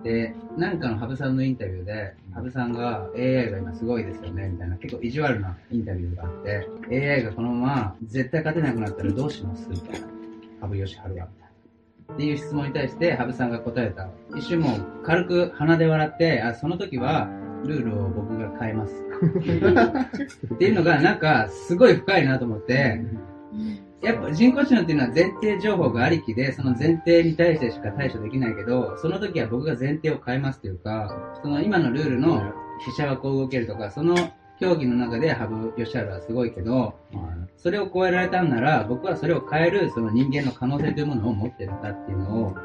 [0.04, 6.44] で、なんかの羽生さんのインタビューで、羽生さんが AI が今すごいですよね、みたいな結構意地悪なインタビューがあっ
[6.90, 9.68] て、AI がこのまま絶対勝てなくなったらどうします？
[9.70, 10.08] みたいな。
[10.62, 11.28] 羽生善治は、みたいな。
[12.14, 14.08] っていう質問に対して羽生さんが答えた。
[14.36, 17.28] 一瞬もう軽く鼻で笑って、あ、その時は
[17.66, 18.94] ルールを僕が変えます。
[20.54, 23.02] っていうのがなんかすごい深いなと思って、
[24.06, 32.54] やっぱ人工知能っていうのは前提情報がありきで、その前提に対してしか対処できないけど、その時は僕が前提を変えますというか、その今のルールの
[32.86, 34.16] 飛車はこう動けるとか、その
[34.60, 36.94] 競技の中で羽生善治はすごいけど、
[37.58, 42.56] それを超えられたんなら、僕はそれを変えるその人間の可能性というものを持ってるんだっていうのを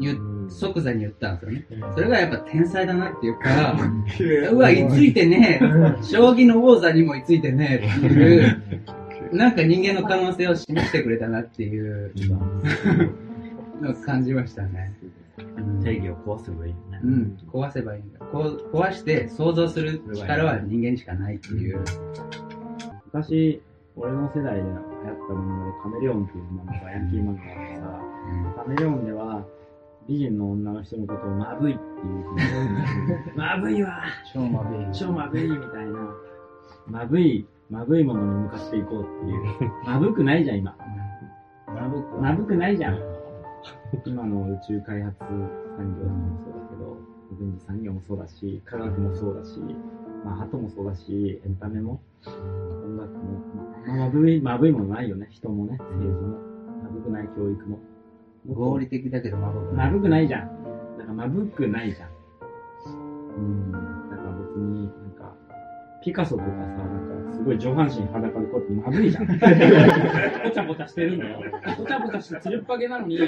[0.00, 1.66] 言う、即座に言ったんですよね。
[1.94, 3.76] それがやっぱ天才だなっていうか、
[4.52, 8.62] うわ、 いついてねえ、将棋の王座にもいついてねえっていう、
[9.32, 12.12] なんか人間の可能性を示してくれたなっていう
[13.80, 14.94] のを感じましたね。
[15.82, 17.00] 定義を壊せばいいよね。
[17.02, 18.20] うん、壊せばいいんだ。
[18.20, 21.84] 壊して想像する力は人間にしかないっていう。
[23.12, 23.62] 昔、
[23.96, 27.96] 俺の世代で流行った漫画でカメレオンっていう漫画がヤンキー漫画が
[28.56, 29.44] さ、カメレオンでは
[30.08, 34.86] 美人の女の人のことをまぶいっていうまぶいわ超まぶい。
[34.92, 36.14] 超まぶいみたいな、
[36.86, 39.72] まぶい、まぶいものに向かっていこうっていう。
[39.84, 40.76] まぶくないじゃん、今。
[41.66, 42.98] まぶく、まぶくないじゃん。
[44.04, 46.96] 今の宇宙開発産業もそうだけど、
[47.38, 49.60] 軍事産業もそうだし、科学もそうだし、
[50.24, 52.00] まあ、鳩もそうだし、エンタメも、
[52.84, 53.40] 音楽も、
[53.86, 55.26] まあ、まぶい、まぶいものないよね。
[55.30, 56.38] 人もね、政治も。
[56.82, 57.78] まぶくない教育も。
[58.48, 60.48] 合理的だけどまぶくまぶくないじゃん。
[60.98, 62.10] だからまぶくないじゃん。
[63.36, 63.72] うん。
[63.72, 63.78] だ
[64.16, 65.34] から別になんか、
[66.02, 67.05] ピカソとかさ、
[67.36, 69.26] すごい上半身裸でこうやってまぶいじゃん。
[69.26, 69.34] ぽ
[70.50, 71.40] ちゃぽちゃしてるんだよ。
[71.76, 73.18] ぽちゃぽちゃしてつるっぱげなのに、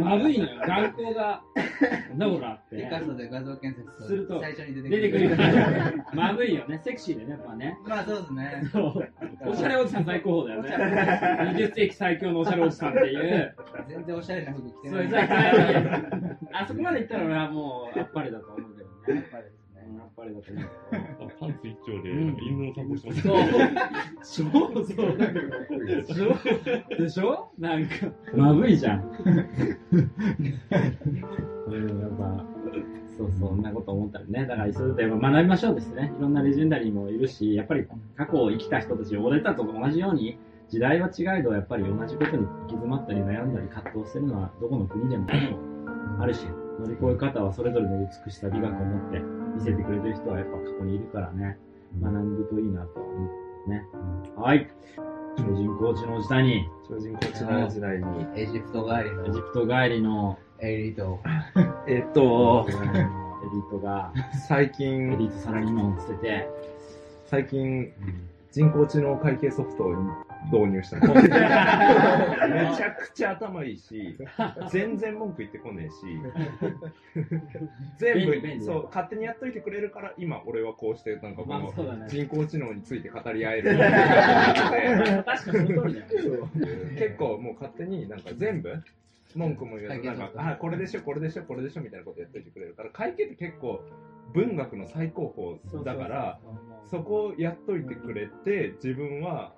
[0.00, 0.60] まぶいのよ。
[0.66, 1.42] 眼光が、
[2.10, 2.76] なんだこらって。
[2.76, 6.04] ピカソで画像検索すると最初に出て出てくる。
[6.12, 6.80] まぶいよね。
[6.84, 7.78] セクシーでね、やっぱね。
[7.86, 8.62] まあそうですね。
[8.72, 9.50] そう。
[9.50, 10.70] おしゃれおじさん最高峰だよね。
[11.54, 13.54] 20世紀最強のおしゃれおじさんっていう。
[13.88, 15.28] 全然おしゃれな服着てそう、ない。
[16.52, 19.57] あそこまで行ったら俺はもう、あっぱれだと思うけどね。
[20.20, 20.64] あれだと思う
[21.38, 24.50] パンツ一丁で、うんなんか犬の散歩してますそう。
[24.50, 25.16] そうそう。
[25.86, 26.96] でしょ？
[26.98, 27.90] でしょなんか、
[28.34, 29.02] まぶいじゃん。
[29.92, 32.44] うん、やっぱ、
[33.16, 34.46] そうそんなこと思ったらね。
[34.46, 36.12] だから、いっぱ学びましょうですね。
[36.18, 45.26] いろんなレジェンダリーもいるし、やっぱり過去を生きた人たち、俺たちと同じように、時代は違えど、やっぱり同じことに行き詰まったり悩んだり葛藤してるのは、どこの国でも
[46.20, 46.44] あるし、
[46.80, 51.58] 乗り越え方はそれぞれの美しさ、美学を持って見せてくれてる人はやっぱ過去にいるからね。
[52.00, 53.86] 学ぶといいなと思ってますね。
[54.36, 54.70] はい。
[55.36, 58.04] 超人コーチの時代に、超人コーチの時代に。
[58.36, 59.26] エジプト帰りの。
[59.26, 60.38] エジプト帰りの。
[60.60, 61.18] エリート。
[61.88, 62.66] えっと。
[62.68, 66.48] エ、リートが、エ最近、リートサラリーマンを捨てて、
[67.26, 67.92] 最近、
[68.52, 69.94] 人工知能会計ソフトを
[70.46, 71.14] 導入したの。
[71.14, 71.22] め
[72.76, 74.16] ちゃくちゃ頭いいし、
[74.70, 75.96] 全然文句言ってこねえし、
[77.98, 78.26] 全
[78.58, 83.78] 部、そう、勝手にやっといてくれるから、今俺はこうして、なんかこまあの人工知能について語り合える。
[85.24, 86.98] 確かにその通りだよね。
[86.98, 88.82] 結構もう勝手になんか全部、
[89.34, 93.80] 文句も言うと、なんか、あ、これでしょ、これでしょ、これでしょ、みたいなことやっといてくれるから、会計って結構
[94.32, 96.40] 文学の最高峰だから、
[96.90, 99.52] そこをやっといてくれて、自分は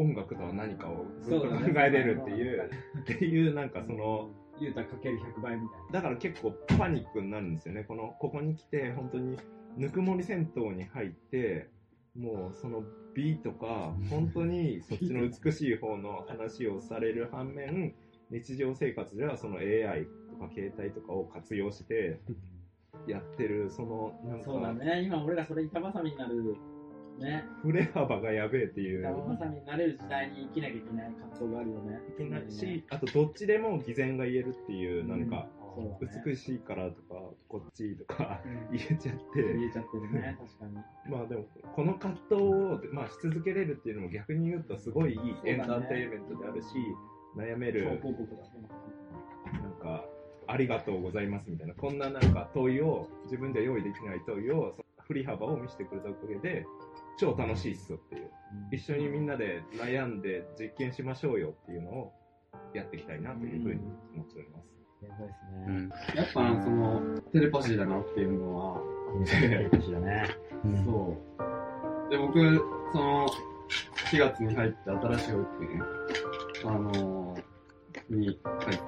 [0.00, 5.92] 音楽とは何かをずっと考えれるっていう、っていうなんかその、言うたらかける100倍みたいな。
[5.92, 7.84] だから結構パニックになるんですよね。
[7.84, 9.36] この、ここに来て、本当に、
[9.76, 11.68] ぬくもり戦闘に入って、
[12.16, 12.82] もうその
[13.14, 17.94] 美とか、本当にそっちの美しい方の話をされる反面、
[18.30, 22.20] 日常生活ではその AI とか携帯とかを活用して、
[23.06, 25.02] やってる、その、なんか、そうだね。
[25.02, 26.56] 今俺らそれ板挟みになる、
[27.20, 27.44] ね。
[27.62, 29.00] 振れ幅がやべえっていう。
[29.00, 29.10] 板
[29.44, 32.00] 挟みになれる時代に生きなきゃいけない葛藤があるよね。
[32.08, 35.48] いけないし、あとどっちでも偽善が言えるっていう、なんか。
[36.24, 37.14] 美しいからとか、
[37.48, 38.40] こっちとか
[38.72, 40.74] 言えちゃって、言えちゃってるね、 確かに。
[41.10, 46.68] まあでも、この葛藤を、まあ、し続けれるっていうのも逆に言うとすごいいいエンターテインメントであるし、
[47.36, 47.84] 悩める。
[47.84, 47.98] なん
[49.80, 50.04] か、
[50.46, 56.66] ありがとうございますみたいな、こんななんか問いを、自分で用意できない問いを、振り幅を見せてくれたおかげで、
[57.18, 58.30] 超楽しいっすよっていう。
[58.72, 62.12] 一緒にみんなで悩んで実験しましょうよっていうのを
[62.74, 63.80] やっていきたいなというふうに
[64.14, 64.70] 思っております。
[65.02, 65.64] やばいですね。
[65.66, 65.88] うん。
[66.16, 68.80] やっぱその、テレパシーだなっていうのは、
[69.26, 70.24] テレパシーだね。
[70.64, 71.16] うんそ
[72.08, 72.10] う。
[72.10, 72.58] で、僕、
[72.92, 73.26] その、
[74.10, 75.82] 4月に入って新しい保育園、
[76.66, 77.50] あのー
[78.10, 78.84] に入ってやって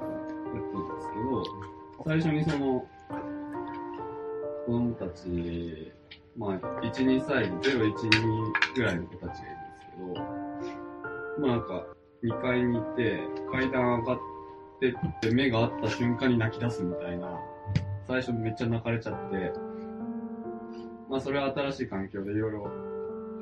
[0.50, 1.44] るんですけど、
[2.04, 2.84] 最初にその、
[4.66, 5.92] 子供たち、
[6.36, 6.50] まあ、
[6.82, 10.20] 1、2歳児、0、1、2ぐらいの子たちがいるんですけど、
[11.38, 11.86] まあなんか、
[12.22, 14.18] 2階にいて、階段上がっ
[14.80, 17.38] てって目が合った瞬間に泣き出すみたいな、
[18.06, 19.52] 最初めっちゃ泣かれちゃって、
[21.10, 22.70] まあそれは新しい環境でいろいろ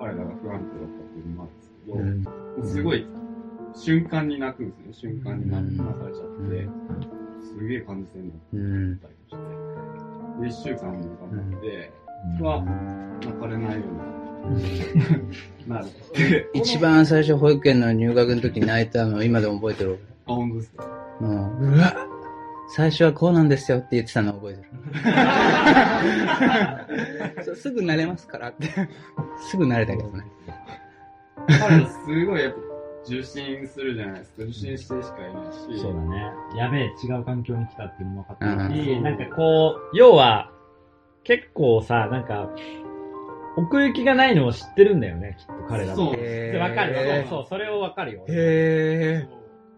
[0.01, 3.07] 彼らが不安定だったっていうのもあるんですけど、すごい
[3.75, 5.21] 瞬間に泣くんですよね。
[5.21, 6.69] 瞬間に泣かれちゃって、
[7.47, 8.93] すげえ感じてんのうん。
[8.95, 11.93] ったりして、で、一週間頑張って、
[12.41, 12.65] は、
[13.25, 13.83] 泣かれないよ
[15.67, 16.51] うな、 なる。
[16.55, 19.99] 一番最初保育園の入学の時に泣いたの今でも覚えてる？
[20.27, 20.87] あ、本当ですか
[21.21, 21.95] もう、うわ
[22.73, 24.69] 最初はこうなんですよって言ってたの覚えてる。
[27.57, 28.69] すぐ慣れますからって。
[29.51, 30.25] すぐ慣れたけどね。
[31.49, 32.59] 彼らすごいやっぱ
[33.07, 34.43] 受信するじゃないですか。
[34.45, 35.81] 受信してしかいないし。
[35.81, 36.33] そうだね。
[36.57, 40.53] やべえ、違う環境に来たっていうのも分かってるし、うんなんかこう、要は、
[41.31, 42.51] 結構さ、なんか、
[43.57, 45.97] 奥行きがないのを知ってるんだよね、きっと彼らも。
[45.97, 46.99] そうでわかるよ。
[46.99, 48.25] そうそう、それをわかるよ。
[48.29, 49.29] へ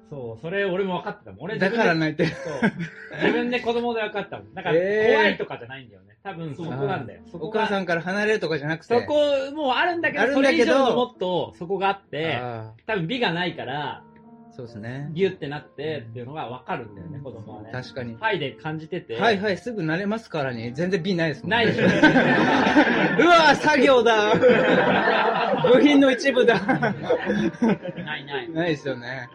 [0.08, 1.40] そう、それ俺も分かってたもん。
[1.42, 1.58] 俺ー。
[1.58, 2.30] だから泣いてる。
[2.30, 2.70] そう
[3.16, 4.54] 自分で子供で分かったもん。
[4.54, 6.16] だから、怖いとかじゃないんだよね。
[6.24, 7.20] 多分そこなんだよ。
[7.30, 8.98] そこがお母さんから離れるとかじゃなくて。
[8.98, 9.14] そこ、
[9.54, 14.11] もうあるんだけど、あるんだけどそれ以上のもっとそこがあって、あ多分美がないから、ー
[14.54, 15.10] そうですね。
[15.14, 17.70] ギュってなってっていうのが分かるんだよね、子供はね。
[17.72, 18.16] 確かに。
[18.20, 19.18] はいで感じてて。
[19.18, 21.84] はいはい、すぐ慣れますからに、全然美ないですもん、 ないでしょ。
[23.24, 24.34] うわ作業だ
[25.72, 28.50] 部品の一部だないない。
[28.50, 29.28] ないですよね。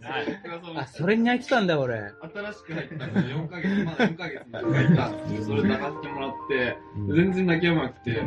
[0.00, 0.40] ない。
[0.76, 1.94] あ、それに泣いてたんだ、俺。
[1.96, 6.76] 新しく入ったので4ヶ月、まだ4ヶ月の子がいたんですけど、それ泣かせてもらって、
[7.14, 8.22] 全然泣き止まなくて、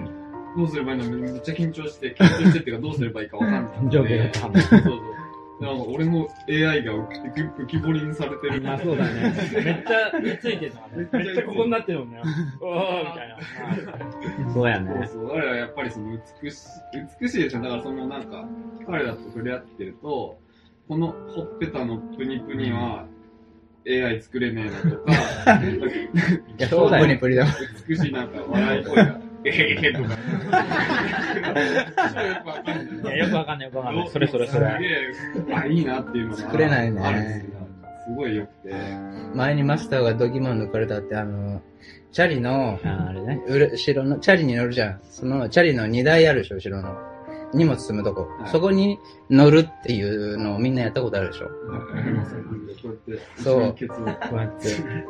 [0.57, 1.17] どうすればいいの？
[1.17, 3.89] めっちゃ緊張して、緊張してっていうかどうすればいいかわかんなくて。
[3.89, 5.24] 上下がそうそう。
[5.59, 8.61] なんか俺の AI が浮き彫りにされてる。
[8.61, 9.33] まあそうだね。
[9.63, 11.09] めっちゃ見ついてるね。
[11.13, 12.21] めっちゃここになってるもんね。
[12.59, 14.53] おーみたいな。
[14.53, 15.07] そうやね。
[15.07, 15.29] そうそう。
[15.29, 16.61] 彼らはやっぱりその美しい、
[17.21, 17.63] 美しいですね。
[17.63, 18.45] だからそのなんか、
[18.85, 20.37] 彼らと触れ合ってると、
[20.87, 23.05] このほっぺたのプニプニは
[23.87, 25.13] AI 作れねえなとか、
[25.63, 27.51] いや、そうだよプニプニだわ。
[27.87, 30.09] 美しいなんか笑い声が、えへへとか。
[31.61, 34.09] いや、よくわかんない、よくわかんない。
[34.09, 34.67] それそれそれ。
[35.13, 36.37] すげえ、あ、いいなっていうのが。
[36.37, 37.45] 作れないね
[38.07, 38.75] すごい良くて。
[39.33, 41.61] 前にマスターがドギモン抜かれたって、あの、
[42.11, 43.41] チャリの、ああれね。
[43.47, 44.99] 後ろの、チャリに乗るじゃん。
[45.09, 47.14] その、チャリの荷台あるでしょ、後ろの。
[47.55, 48.21] 荷物積むとこ。
[48.39, 51.49] はいそこに乗るっていうのをみんなやったことあるでしょ。
[53.41, 54.67] そううやって。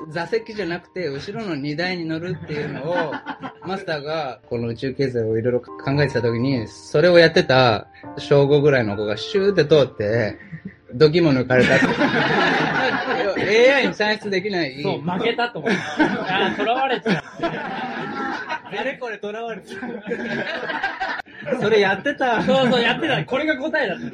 [0.10, 2.96] 座席じゃなくて、後ろの荷台に乗るっていうのを、
[3.68, 10.38] マスターがこの宇宙経済をいろいろ考えてた時に、それをやってた小5ぐらいの子がシューって通って、
[10.94, 11.86] ドキも抜かれたって。
[13.76, 14.82] AI に算出できない。
[14.82, 16.06] そう、負けたと思った。
[16.06, 17.22] ああ、囚われちて。
[18.78, 19.82] あれこれ囚われてた。
[21.62, 22.42] それやってた。
[22.44, 23.24] そうそう、やってた。
[23.26, 24.06] これが答えだった。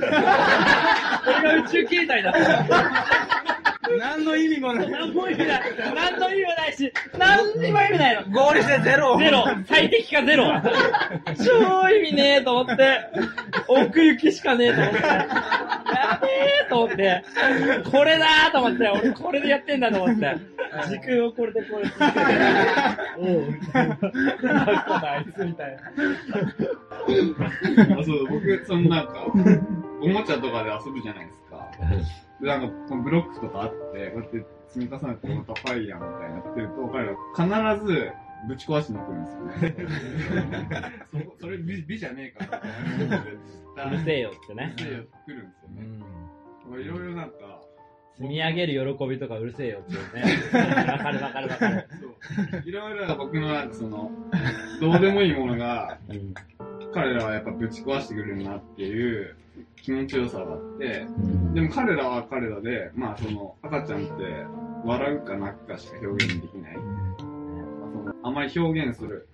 [1.24, 3.61] これが宇宙形態だった。
[3.98, 4.90] 何の意味もない。
[4.90, 5.62] 何も意味ない。
[5.96, 8.32] 何の意味もないし、何にも意味ないの。
[8.32, 9.18] 合理性ゼロ。
[9.18, 9.46] ゼロ。
[9.68, 10.62] 最適化ゼロ。
[11.44, 13.00] 超意味ねえと思って。
[13.68, 14.98] 奥行きしかねえと思って。
[15.02, 17.24] やべえと思って。
[17.92, 18.90] これだーと思って。
[18.90, 20.38] 俺これでやってんだと思って。
[20.88, 22.14] 時空をこれでこれ続けて。
[23.18, 23.42] おう。
[23.74, 25.82] なんかあいつみたいな。
[28.00, 29.26] あそう、僕、そのなんか、
[30.02, 31.68] おもちゃとかで遊ぶじゃないですか。
[32.42, 38.12] で、なんか、このブロックとかあって、こうやって積み重ねてまたファイヤーみたいにやってると、彼ら必ず
[38.48, 41.26] ぶち壊しに来るんですよね。
[41.38, 42.58] そそれ美美じゃねえか
[43.76, 43.86] ら。
[43.88, 45.88] うるせえよってねうるせえよって来るんですよね。
[46.70, 47.62] まあいろいろなんか、
[48.16, 50.24] 積み上げる喜びとかうるせえよっていうね。
[50.92, 51.88] わかるわかるわかる。
[52.66, 54.12] いろいろ僕のなんかその、
[54.80, 55.98] どうでもいいものが、
[56.94, 59.36] 彼らはやっぱぶち壊してくれるなっていう
[59.82, 61.06] 気持ちよさがあって、
[61.54, 64.12] でも彼らは彼らで、まあその赤ちゃんって
[64.86, 66.78] 笑うか泣くかしか表現できない。
[66.78, 66.82] ま
[67.18, 69.28] あそのあまり表現する、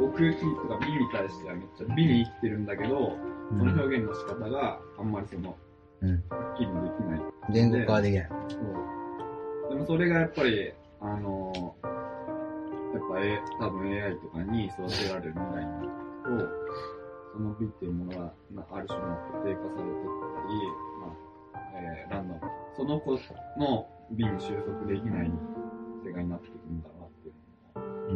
[0.00, 3.16] 奥行きとか美に対してはめっちゃ美に生きてるんだけど、
[3.50, 5.56] その表現の仕方があんまりその、
[6.02, 7.20] うんはっきりできない。
[7.52, 8.28] 言語化はできない。
[8.48, 9.70] そう。
[9.70, 11.52] でもそれがやっぱり、あの
[12.94, 15.64] やっぱ、A、多分 AI とかに育てられる未来
[16.24, 16.30] と、
[17.36, 20.56] その美っていうものが、まあ、ある種の固定化されてったり、
[21.00, 21.12] ま
[21.52, 22.40] あ、えーランダム。
[22.74, 23.12] その子
[23.58, 25.30] の美に収束できない
[26.02, 27.32] 世界になってくるんだなってい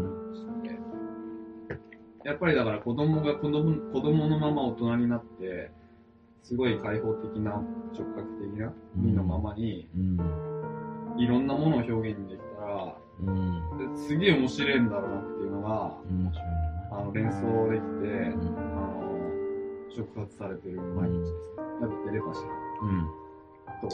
[0.01, 0.81] うのを思いまして、
[2.25, 5.71] やっぱりだから子供が子供子供のまま大人になって、
[6.43, 7.63] すごい開放的な
[7.93, 9.87] 触覚的な美のままに、
[11.19, 12.97] いろんなものを表現できたら、
[13.95, 15.99] ですげえ面白いんだろうなっていうのが、
[16.93, 18.70] あの連想できて、
[19.95, 21.33] 触発されてる毎日です。
[21.81, 22.45] やっぱテレパシー。
[23.81, 23.89] と、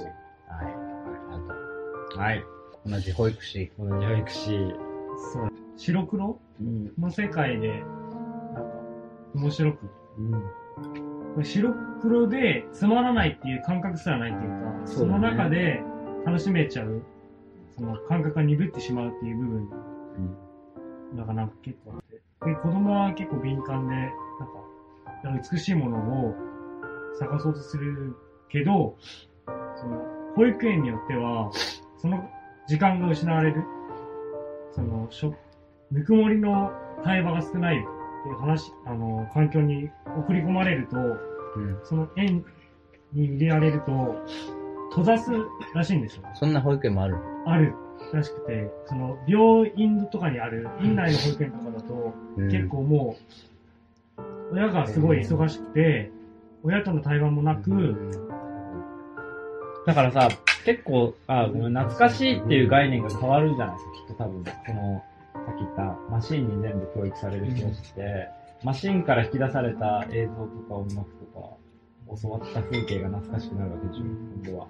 [2.18, 2.44] はい。
[2.86, 3.70] 同じ保育士。
[3.78, 4.74] 同じ保育士。
[5.32, 5.52] そう。
[5.76, 6.38] 白黒？
[6.98, 8.62] の世界で、なんか、
[9.34, 9.78] 面白く。
[11.34, 15.82] これ白黒でつまらないっていう感覚すらないっていうか、そ,、ねの中で
[16.24, 17.02] 楽しめちゃう、
[17.76, 19.68] その感覚が鈍ってしまうっていう部分
[21.26, 22.22] がなんか結構あって。
[22.46, 24.14] で、子供は結構敏感で、なんか、
[25.30, 26.34] 美しいものを
[27.18, 28.16] 探そうとする
[28.48, 28.96] けど、
[29.76, 30.04] その、
[30.34, 31.50] 保育園によっては、
[31.98, 32.28] その
[32.66, 33.64] 時間が失われる。
[34.72, 35.34] その、しょ、
[35.90, 36.70] ぬくもりの
[37.02, 40.96] 対話が少ないっていう話、あの、環境に送り込まれると、
[41.84, 42.44] その園
[43.12, 44.16] に入れられると、
[44.90, 45.30] 閉ざす
[45.74, 46.22] らしいんですよ。
[46.34, 47.16] そんな保育園もある
[47.46, 47.74] ある
[48.12, 53.55] らしくて、その、病院とかにある、院内の保育園とかだと、うん結構もう、
[54.52, 56.10] 親がすごい忙しくて、
[56.62, 57.94] 親との対話もなく、
[59.86, 60.28] だからさ、
[60.64, 64.44] 結構、あ、ごめん、懐かしいっていう概念が変わるじゃないですか、きっと多分。
[64.66, 65.04] その、
[65.46, 68.28] さっき言った、マシンに全部教育される人たちって、
[68.64, 71.56] マシンから引き出された映像とか音楽とか、
[72.20, 74.66] 教わった風景が懐かしくなるわけでしょ、今度は。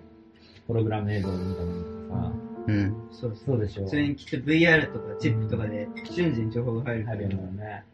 [0.67, 2.33] プログラム映像みたいなのとかさ。
[2.67, 3.09] うん。
[3.11, 3.89] そうそうでしょ。
[3.89, 7.85] それにきっと VR とかチップとかで瞬時に情報が入るから、入るよね。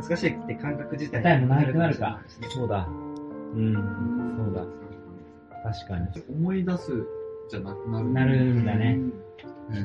[0.00, 2.20] 懐かしいって感覚自体もなくなるか。
[2.48, 2.88] そうだ。
[3.54, 4.64] うん、そうだ。
[5.72, 6.06] 確かに。
[6.30, 7.06] 思い出す
[7.50, 8.10] じゃなくなる。
[8.10, 8.98] なるんだね。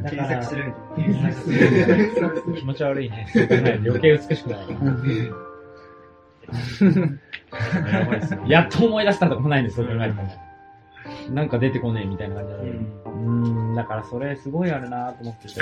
[0.03, 1.49] だから検索する検索す
[2.49, 2.55] る。
[2.55, 3.27] 気持ち悪いね。
[3.31, 4.73] そう考えると余計美しくなる。
[7.91, 10.37] やばいっすねやっと思い出したとかもないんです、そう考えるとね。
[11.29, 12.71] なんか出てこねえみたいな感じだね。
[13.05, 15.61] うん、だからそれすごいあるなと思ってて。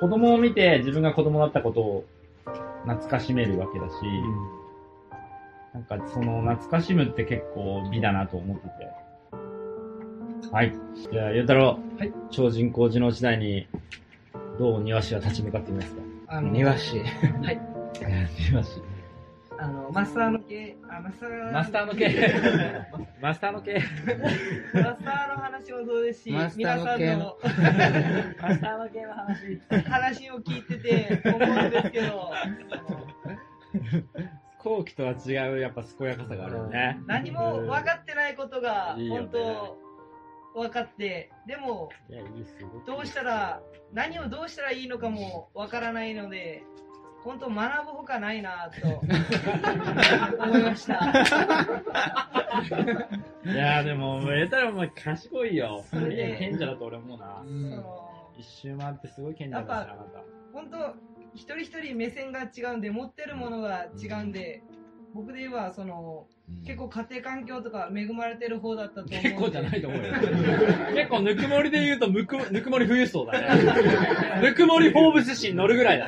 [0.00, 2.04] 子供を見て自分が子供だったことを
[2.86, 3.92] 懐かしめるわけだし、
[5.74, 8.70] なんかその懐かしむって結構美だなと思ってて。
[10.52, 10.72] はい。
[11.12, 11.98] じゃあ、ゆうたろう。
[11.98, 12.12] はい。
[12.30, 13.68] 超人工知能時代に、
[14.58, 16.02] どう庭師は立ち向かってみますか？
[16.28, 16.98] あの庭師。
[17.42, 17.60] はい。
[18.50, 18.80] 庭師。
[19.58, 22.08] あの、マスターの系、あ、マスターマスターの系。
[23.20, 23.74] マスターの系。
[23.74, 27.38] マスターの話もそうですし、皆さんの
[28.40, 29.12] マスターの系の。
[29.14, 29.60] 話。
[29.88, 32.32] 話を聞いてて思うんですけど、
[34.58, 36.98] 後期とは違う、やっぱ健やかさがあるよね。
[37.06, 39.78] 何も分かってないことが本当
[40.54, 41.90] 分かって、でも。
[42.86, 43.60] どうしたら、
[43.92, 46.64] 何をどうしたらいいのかも分からないので、
[47.24, 48.86] 本当学ぶほかないなと
[50.44, 51.00] 思いました。
[53.44, 55.84] いや、でも、言ったらお前賢いよ。
[55.90, 57.42] それで賢者だと俺思うな。
[57.44, 58.06] その
[58.38, 60.22] 一周回ってすごい賢者だし、あなた。
[60.52, 60.94] 本当
[61.34, 64.62] 一人一人目線が違うんで持ってるものが違うんで、
[65.16, 66.26] 僕で言えばその、
[66.66, 70.12] 結構家庭環境とか恵まれてる方だったと思うんで結構じゃないと思うよ。
[70.94, 73.48] 結構ぬくもりで言うとむく、ぬくもり冬層だね。
[74.42, 76.06] ぬくもりフォーブス誌に乗るぐらいだ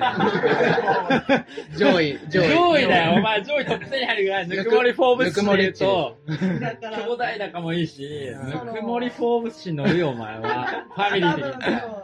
[1.27, 1.47] ね。
[1.79, 2.49] 上位、上位。
[2.51, 3.13] 上位だよ。
[3.15, 8.07] お前上位トップ10に入るぐらい、ぬくもりフォーブス誌で言うと、兄弟仲もいいし、
[8.45, 10.85] ぬくもりフォーブス誌に乗るよ、お前は。
[10.95, 11.99] ファミリー的に。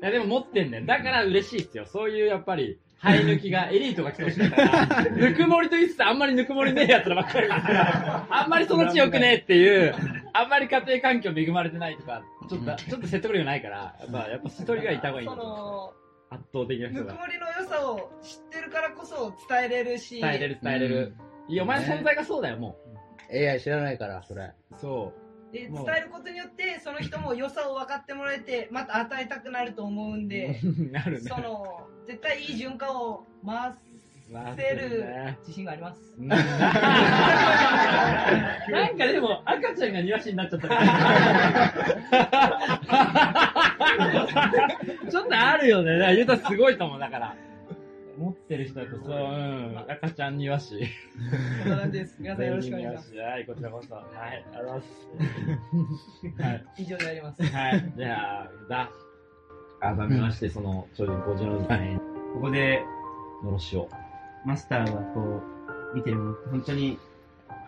[0.00, 0.86] いや、でも持ってんだよ。
[0.86, 1.86] だから嬉しいっすよ。
[1.86, 9.94] そういうやっぱり、生え抜きが、エリートが来てほしいから、ぬくもりと言いつつあんまりぬくもりねえやつらばっかりだから、あんまりその地よくねえっていう、
[10.32, 15.92] あんまり家庭環境恵まれてないとか、ちょっと、ちょっと説得力ないから、やっぱ、やっぱ一人がいた方がいいんそだとの、
[16.30, 17.12] 圧倒的な人が。
[17.12, 21.14] ぬくもりの良さを知ってるからこそ伝えれるし、伝えれる伝えれる。
[21.48, 22.76] いや、お前の存在がそうだよ、も
[23.32, 24.52] AI 知らないから、それ。
[25.14, 25.27] う。
[25.48, 30.66] そで伝えることによって、その人も良さを分かってもらえて、 また与えたくなると思うんで、う。
[30.92, 31.20] なるね。
[31.20, 33.72] その、絶対いい循環を回
[34.30, 36.14] まあせるね自信があります。
[36.18, 36.38] うん なん
[38.98, 40.68] かでも、赤ちゃんが庭師になっちゃった。
[45.10, 45.94] ちょっとあるよね。
[45.94, 47.34] だからゆうたすごいと思う、だから。
[48.18, 50.80] 持ってる人だとそう、うん、赤ちゃん庭師。
[51.62, 52.16] こんな感じです。
[52.18, 53.16] 皆さんよろしくお願いします。
[53.16, 53.94] はい、こちらこそ。
[53.94, 56.42] はい、ありがとうございます。
[56.42, 56.64] はい。
[56.78, 57.42] 以上であります。
[57.44, 57.92] はい。
[57.96, 58.90] じゃあ、だ。
[59.80, 61.98] 改めまして、その、超人工事の時代に、
[62.34, 62.82] ここで、
[63.44, 63.88] のろしを。
[64.44, 65.20] マスターがこ
[65.92, 66.98] う、見てるものって本当に、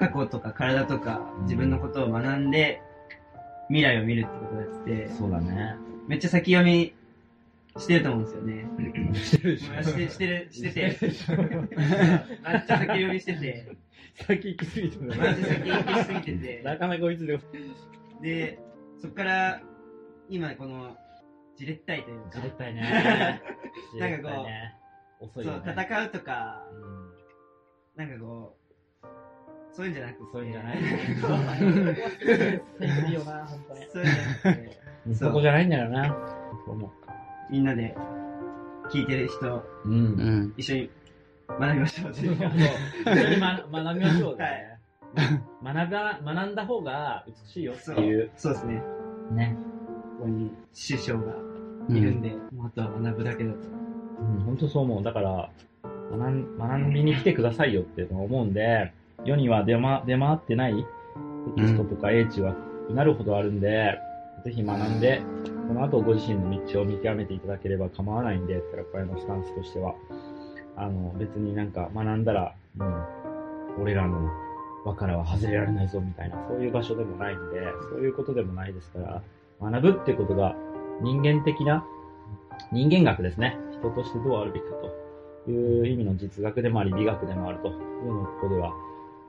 [0.01, 2.83] 過去とか体とか自分のことを学んで、
[3.69, 5.77] 未来を見るってことだって、そうだね。
[6.09, 6.93] めっちゃ先読み
[7.79, 9.15] してると思うんですよね。
[9.15, 10.81] してるでしょしてしてる、してて。
[10.83, 13.69] めっちゃ先読みしてて。
[14.15, 16.63] 先行き過ぎて先行きすぎてて。
[16.65, 17.45] なかなか追いついてこ
[18.23, 18.59] で、
[19.01, 19.63] そっから、
[20.29, 20.97] 今この、
[21.57, 22.31] じれったいというか。
[22.39, 23.43] じれったいね
[23.99, 24.47] なんかこ
[25.21, 26.67] う、遅いそう、戦うとか、
[27.97, 28.57] なんかこ
[29.05, 29.07] う、
[29.73, 30.79] そういうんじゃなくて、そういうんじゃない？
[31.21, 31.33] そう
[32.87, 34.59] いうんじゃなく
[35.09, 36.09] て、そこじゃないんだよな。
[36.67, 36.93] そう思
[37.51, 37.95] みんなで、
[38.91, 39.65] 聞いてる人、う。
[39.85, 40.55] うん。
[40.57, 40.91] 一緒に
[41.49, 42.11] 学びましょう。
[42.13, 42.37] 一緒に
[43.39, 44.37] ま学びましょう。
[44.37, 44.79] ね。
[45.63, 48.31] 学ば、学んだ方が美しいよっていう。
[48.37, 48.53] そう。
[48.53, 48.83] ですね。
[49.33, 49.57] ね。
[50.19, 51.35] ここに師匠が
[51.89, 52.67] いるんで、もう。
[52.67, 53.59] あとは学ぶだけだと。
[54.21, 54.23] う。
[54.23, 54.83] ん、本当そう。
[54.83, 55.03] 思う。
[55.03, 55.51] だから、
[55.83, 58.47] 学ん学びに来てくださいよって思う。
[58.47, 58.93] んで、
[59.25, 60.75] 世には出,、ま、出回ってない
[61.57, 62.55] テキストとか英知は
[62.91, 63.99] なるほどあるんで、
[64.45, 65.23] ぜひ学んで、
[65.71, 69.95] この後ご自身の道を見極めていただければ構わないんで、寺子屋のスタンスとしては。
[70.75, 72.87] あの、別になんか学んだら、も
[73.79, 74.29] う、俺らの
[74.85, 79.23] 輪からは外れられないぞみたいな、そういう場所でもないんで、そういうことでもないですから、
[79.63, 80.57] 学ぶってことが
[81.03, 81.87] 人間的な、
[82.73, 83.57] 人間学ですね。
[83.71, 84.73] 人としてどうあるべきか
[85.47, 88.75] という意味の実学でもあり美学でもあるというのをここでは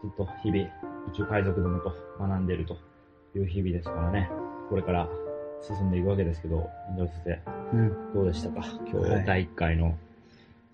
[0.02, 0.70] ずっと日々宇
[1.14, 2.78] 宙海賊どもと学んでいると
[3.36, 4.32] いう日々ですからね。
[4.72, 5.08] これから
[5.62, 7.40] 進んでいくわけですけど、井上先生、
[7.74, 8.14] うん。
[8.14, 8.64] どうでしたか？
[8.92, 9.96] 今はい日第1回の、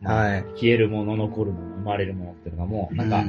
[0.03, 3.23] はい消えるもの、残るもの、生まれるものっていうのがもう、なんか、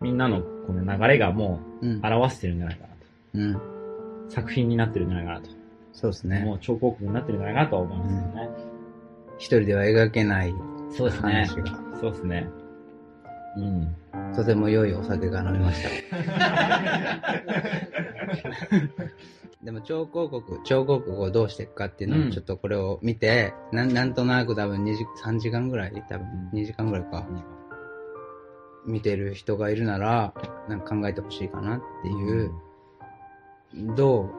[0.00, 2.06] みんなのこの流れがもううん。
[2.06, 2.94] 表してるんじゃないかなと。
[3.34, 4.30] うん。
[4.30, 5.50] 作品になってるんじゃないかなと。
[5.92, 6.40] そうですね。
[6.44, 8.48] もう彫刻になってるんじゃないかなとは思いますけどね。
[9.38, 10.54] 一人では描けない
[10.96, 11.46] そうですね。
[12.00, 12.48] そうですね。
[13.56, 13.94] うん。
[14.34, 15.88] とても良いお酒が飲みました。
[19.62, 22.28] でも超広告、超広告をどうしていくかっていうのうん。
[22.28, 27.26] をちょっとこれを見て、なんなんとなく多分2時、3時間ぐらい多分2時間ぐらいか。
[28.86, 30.32] 見てる人がいるなら、
[30.68, 32.50] なんか考えてほしいかなっていう、
[33.94, 34.30] どう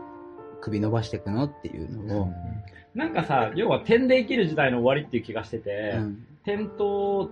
[0.61, 2.33] 首伸ばしていくのっていうのを、
[2.95, 6.25] なんかさ、要は点で生きる時代の終わりっていう気がしてて、うん。
[6.43, 7.29] 点と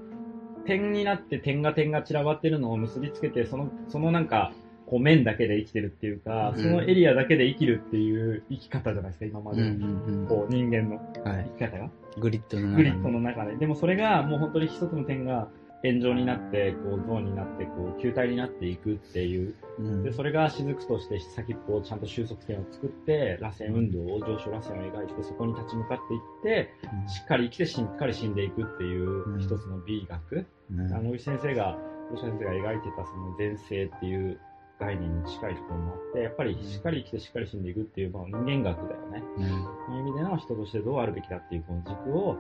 [0.65, 4.53] 点になって点が点が散らばってるのを結びつけて、その、そのなんか、
[4.89, 6.63] こう面だけで生きてるっていうか、うん。
[6.63, 10.27] そのエリアだけで生きるっていう生き方じゃないですか、今までの、うんうんうん。
[10.27, 11.49] こう人間のはい。
[11.59, 11.89] 生き方が。
[12.17, 13.55] グリッドの中グリッドの中で。
[13.55, 15.47] でもそれがもう本当に一つの点が
[15.83, 19.53] 円状になって、こうゾーンになって、こう球体になっていくっていう。
[19.79, 20.03] うん。
[20.03, 25.97] で、それが雫として先っぽをちゃんと収束点を作って、螺旋運動を、上昇螺旋を描いて、そこに立ち向かっ
[26.43, 26.73] ていって、
[27.07, 30.45] しっかり生きてしっかり死んでいくっていう一つの美学。
[30.73, 30.93] うん。
[30.93, 31.77] あの、石先生が、
[32.11, 34.39] 吉先生が描いてたその前世っていう
[34.79, 39.23] 概念に近いところもあって、やっぱりしっかり生きてしっかり死んでいくっていう、まあ人間学だよね。
[39.37, 42.37] そういう意味での人としてどうあるべきだっていうこの軸を、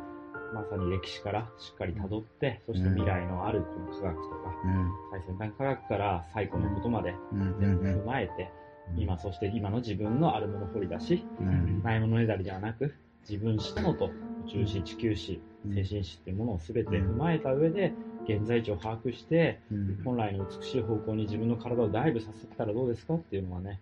[0.53, 4.53] まさに歴史からしっかり辿って、そして未来のあるこの科学とか、
[5.11, 7.13] 最先端科学から最古のことまで
[7.59, 8.51] 全部踏まえて、
[8.97, 11.25] 今、そして今の自分のあるもの掘り出し、
[11.83, 12.95] ないものねだりではなく、
[13.29, 14.09] 自分史とのと、
[14.47, 17.93] 宇宙史、地球史、精神史っていうものを全て踏まえた上で、
[18.23, 19.61] 現在地を把握して、
[20.03, 23.79] 本来の美しい方向に自分の体をダイブさせたらどうですかっていうのはね、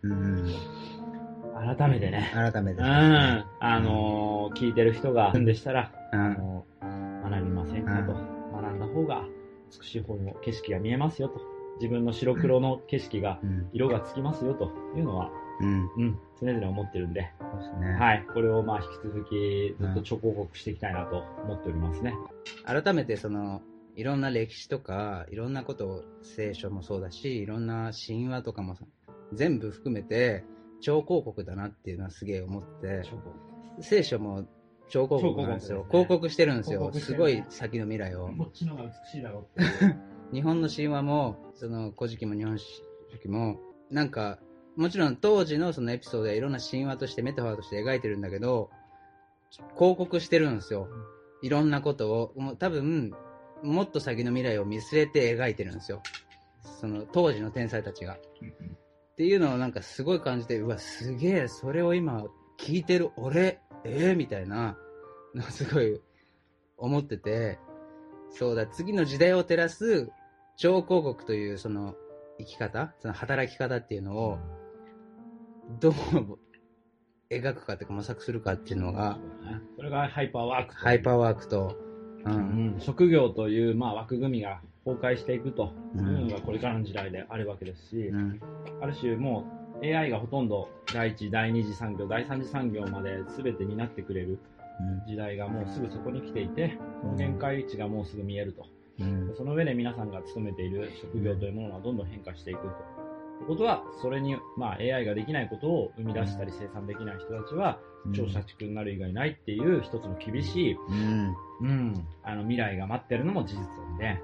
[1.78, 2.82] 改めてね、改めて。
[2.82, 3.46] うん、あ
[3.80, 5.46] のー聞いてる人がん。
[5.46, 9.26] でしたら、あのー学びませんかと、学んだ方が
[9.82, 11.42] 美しい方の景色が見えますよと、
[11.80, 13.40] 自分の白黒の景色が、
[13.74, 15.30] 色がつきますよというのは、
[15.60, 15.90] うん。
[15.98, 17.22] うん、常々思ってるんで、
[17.80, 17.94] ね。
[18.00, 22.14] はい、これをまあ引き続きずっと超報告していきたいなと思っておりますね。
[22.66, 23.62] 改めてその、
[23.98, 28.86] いろんな歴史とか、いろんなことを聖書もそうだし、いろんな神話とかもさ
[29.34, 30.46] 全部含めて、
[30.82, 33.02] 超広告だなっていうのはすげえ思って、
[33.82, 34.46] 聖書も
[34.88, 35.88] 超広告なんですよ。
[35.92, 36.92] 超広告ですね広告してるんですよ。
[36.94, 38.28] すごい先の未来を。
[38.38, 39.96] こっちの方が美しいだろうって。
[40.32, 42.66] 日本の神話も、その、古事記も日本書
[43.20, 44.40] 紀も、なんか、
[44.76, 48.70] もちろん当時のそのエピソードはいろんな神話としてメタファーとして描いてるんだけど、
[49.76, 50.88] 広告してるんですよ。
[51.42, 53.14] いろんなことを、もう多分、
[53.64, 56.02] もっと先の未来を見据えて描いてるんですよ。
[56.80, 58.16] その当時の天才たちが。
[58.16, 58.20] っ
[59.18, 62.24] ていうのをなんかすごい感じて、うわ、すげえ、それを今
[62.60, 64.78] 聞いてる俺、ええみたいな
[65.34, 66.00] のをすごい
[66.78, 67.58] 思ってて、
[68.30, 70.12] そうだ、次の時代を照らす
[70.56, 71.96] 超広告というその
[72.38, 74.38] 生き方、その働き方っていうのを、
[75.80, 75.94] どう
[77.30, 79.18] 描くかっていうか模索するかっていうのが、
[79.76, 81.76] それがハイパーワークハイパーワークと、
[82.32, 82.74] うん。
[82.74, 82.80] うん。
[82.80, 88.12] 職業という、まあ、枠組みが崩壊していくとういうんのがこれからの時代であるわけですし、
[88.82, 89.46] ある種も
[89.82, 94.40] う AI がほとんど第一、第二次産業、第三次産業まで全て担ってくれる
[95.08, 98.66] 時代がもうすぐそこに来ていて、その限界値がもうすぐ見えると。
[99.00, 99.34] うん。
[99.36, 103.07] その上で皆さんが勤めている職業というものがどんどん変化していくと。
[103.38, 107.80] ということは、それに、まあ、AI ができないことを生み出したり生産できない人たちは、
[108.16, 110.78] 超社畜になる以外ないっていう一つの厳しい、
[111.62, 114.22] うん、あの未来が待ってるのも事実なんで、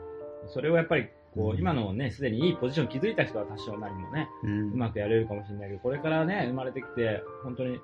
[0.48, 7.80] それをやっぱり、こう、今のね、すでにいいポジション築いた人は多少なりもね、ううまくやれるかもしれないけど、これからね、生まれてきて、本当に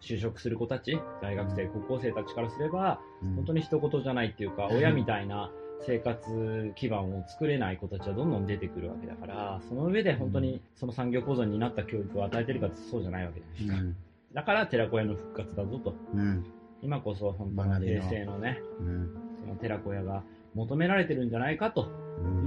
[0.00, 3.00] 就職する子たち、大学生、高校生たちからすれば、
[3.36, 5.50] 本当に一言じゃないっていうか、親みたいな
[5.86, 13.96] 生活基盤を作れない子たちはどんどん出てくるわけだから、その上で本当にその産業構造になった教育を与えてるかってそうじゃないわけじゃないですか。
[14.34, 15.94] だから寺子屋の復活だぞと。
[16.14, 16.44] うん
[16.82, 20.22] 今こそ本当に平成のね、うんその寺子屋が
[20.54, 21.88] 求められてるんじゃないかと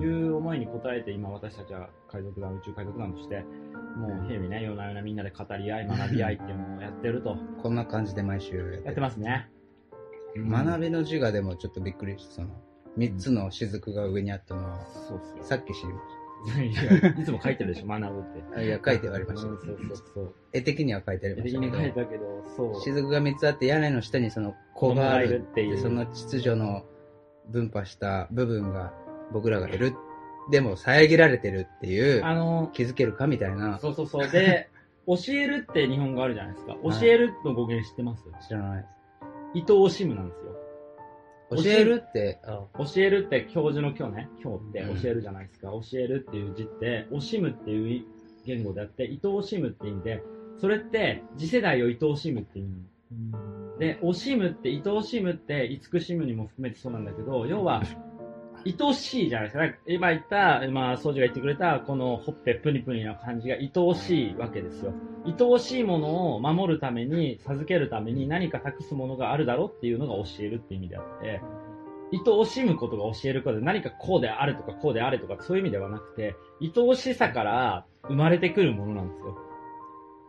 [0.01, 3.43] いう思いに応えて今私たちは海賊団、宇宙海賊団として、
[3.95, 7.37] もう日々ね、夜な夜なみんなで語り合い、学び合いっていうのをやってると。
[7.61, 9.49] こんな感じで毎週やってやってますね。
[10.35, 12.33] 学びの字がでもちょっとびっくりした。
[12.33, 12.47] その、
[12.95, 15.99] 三つの雫が上にあったのは、そうさっき知りま
[16.61, 18.57] いやいつも書いてるでしょ、学ぶって。
[18.57, 20.35] あ いや書いてありましたうんそうそうそう。
[20.51, 21.93] 絵的には書いてあり絵的にましたけど。
[21.95, 22.81] 書いたけど、そう。
[22.81, 26.83] 雫が三つあって屋根の下にその子があるっていうでその秩序の
[27.49, 28.93] 分派した部分が
[29.31, 29.93] 僕らがいる。
[30.51, 33.79] でも遮られてるっていう、あの、気づけるかみたいな。
[33.79, 34.29] そうそうそう。
[34.29, 34.69] で、
[35.07, 36.75] 教えるって日本語あるじゃないですか。
[36.83, 38.23] 教えるの語源知ってます？
[38.45, 38.85] 知らない。
[39.53, 40.55] 伊藤惜しむなんですよ。
[41.55, 45.67] 教えるって、教えるって教授の今日ね、今日って教えるじゃないですか。
[45.67, 48.05] 教えるっていう字って、惜しむっていう
[48.45, 50.23] 言語であって、愛おしむって意味で、
[50.59, 52.69] それって次世代を愛おしむって意味。
[53.79, 57.83] で、惜しむって、愛おしむって、慈しむにも含めてそうなんだけど、要は、
[58.65, 59.77] 愛しいじゃないですか。
[59.87, 64.93] 今言った、まあ、掃除が言ってくれた、このほっぺプニプニな感じが愛おしいわけですよ。
[65.25, 71.41] 愛おしいものを守るために、授けるために何か託すものがあるだろうっていうのが教えるって意味であって、
[72.13, 79.37] 愛おしむことが教えることで何かこうであるとかこうであれとかそういう意味ではなくて、愛おしさから生まれてくるものなんですよ。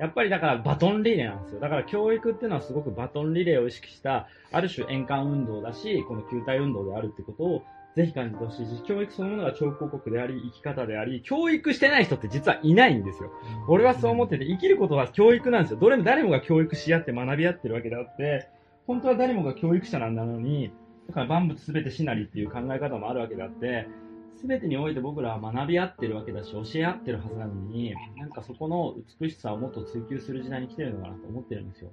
[0.01, 1.61] やっぱりだからバトンリレーなんですよ。
[1.61, 7.63] だから教育っていうのはすごくバトンリレーを意識した、ある種円環運動だし、この球体運動であるってことを
[7.95, 13.31] ぜひ感じてほしいし、教育そのものが超広告であり、生き方であり、教育してない人って実はいないんですよ。
[13.69, 15.79] 俺はそう思ってて、生きることは教育なんですよ。
[15.79, 18.49] どれも誰もが教育し合って学び合ってるわけであって、
[18.87, 20.73] 本当は誰もが教育者なんだのに、
[21.07, 23.87] だから万物すべてしなりっていう考え方もあるわけであって、
[24.37, 31.91] すべてにおいて僕らは学び合ってるわけだし、教え合ってるはずなのに、なんかそこの美しさをもっと追求する時代に来てるのかなと思ってるんですよ。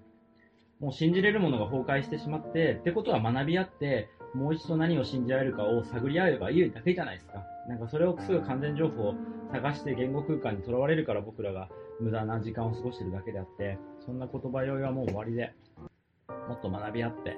[0.80, 7.44] もう信じれるものが崩壊してしまって、ってことは学び合って、もう一度何を信じられるかを探り合えばいいだけじゃないですか。
[7.68, 9.16] なんかそれをすぐ完全情報を
[9.52, 11.70] 探して言語空間にとらわれるから僕らが
[12.00, 15.54] 無駄な時間を過ごしてるだけであって、そんな言葉用意はもう終わりで、
[16.48, 17.38] もっと学び合って、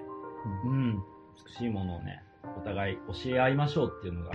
[0.66, 1.04] うん、
[1.48, 2.24] 美しいものをね、
[2.58, 4.32] お互い教え合いましょうっていうのが、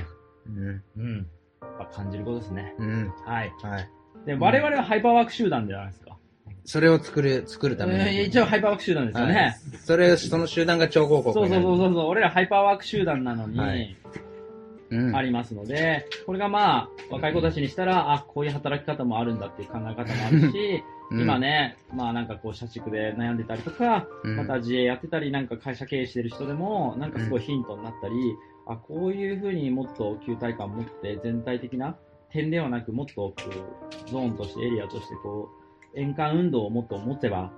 [0.47, 0.83] うん。
[0.97, 2.75] うん、やっぱ感じることですね。
[2.79, 3.13] うん。
[3.25, 3.53] はい。
[3.63, 3.91] はい。
[4.27, 6.19] で、我々はハイパーワーク集団じゃないですか。
[6.69, 8.01] それを作る、作るために。
[8.01, 9.35] えー一応ハイパーワーク集団ですよね。
[9.35, 9.79] はい。
[9.83, 13.97] それ、その集団が超広告そうそうそうそう、俺らハイパーワーク集団なのに、はい。
[14.91, 15.17] うん。
[15.17, 21.21] ありますので、これがまあ、若い子たちにしたら、あ、こういう働き方もあるんだっていう考え方もあるし、 うん。
[21.23, 24.37] 今ね、まあなんかこう、社畜で悩んでたりとか、うん。
[24.37, 28.15] また自営やってたり、なんか会社経営してる人でも、なんかすごいヒントになったり、
[28.67, 31.97] あ、こういうふうにもっと球体感を持って全体的な
[32.31, 35.68] 点ではなく、もっとこう、ゾーンとしてエリアとしてこう、
[35.99, 37.53] 円環運動をもっと持てば、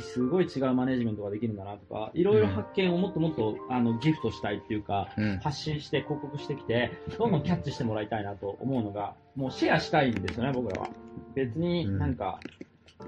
[0.00, 5.38] すごい違うマネジメントができるんだなとか、いろいろ発見をもっともっとあのギフトしたいっていうか、うん。
[5.38, 10.88] 発信して広告してきて、どんどんキャッチしてもらいたいなと思うのが、もうシェアしたいんですよね、僕らは。
[11.34, 12.40] 別になんか、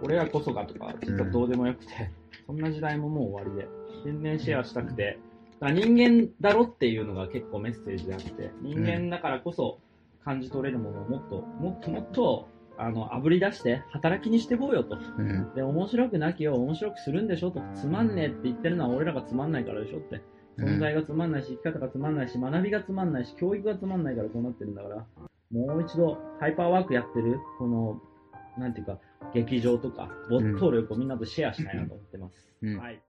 [0.02, 2.10] 俺らこそがとか、実はどうでもよくて、
[2.46, 3.68] そんな時代ももう終わりで、
[4.04, 5.18] 全然シェアしたくて、
[5.60, 9.78] だ人間だろっていうのが結構メッセージであって、人間だからこそ
[10.24, 12.48] 感じ取れるものをもっと、もっともっと、
[12.78, 14.96] あの、炙り出して、働きにしてこうよと。
[14.96, 15.54] うん。
[15.54, 17.60] で、面白くなきを面白くするんでしょと。
[17.74, 20.22] つまんねえって言ってるのは俺らがつまんないからでしょって。
[20.58, 25.06] 存在がつまんないし、生き方がつまんないし、学びがつまんないし、教育がつまんないからこうなってるんだから、
[25.52, 28.00] もう一度、ハイパーワークやってる、この、
[28.58, 28.98] なんていうか、
[29.32, 32.48] 劇場とか、没頭力をみんなとシェアしたいなと思ってます。
[32.62, 33.00] うんはい。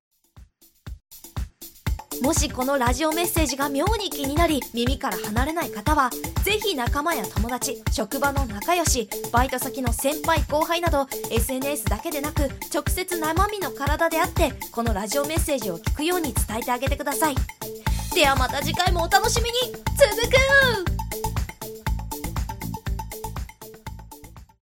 [2.22, 6.10] もしこのラジオメッセージが妙に気になり耳から離れない方は
[6.44, 17.36] ぜひ仲間や友達職場の仲良しバイト先の先輩後輩など SNS だけでなく直接生身の体であってこのラジオメッセージを聞くように伝えてあげてください。
[18.14, 19.80] ではまた次回もお楽しみに。
[20.00, 20.99] 続く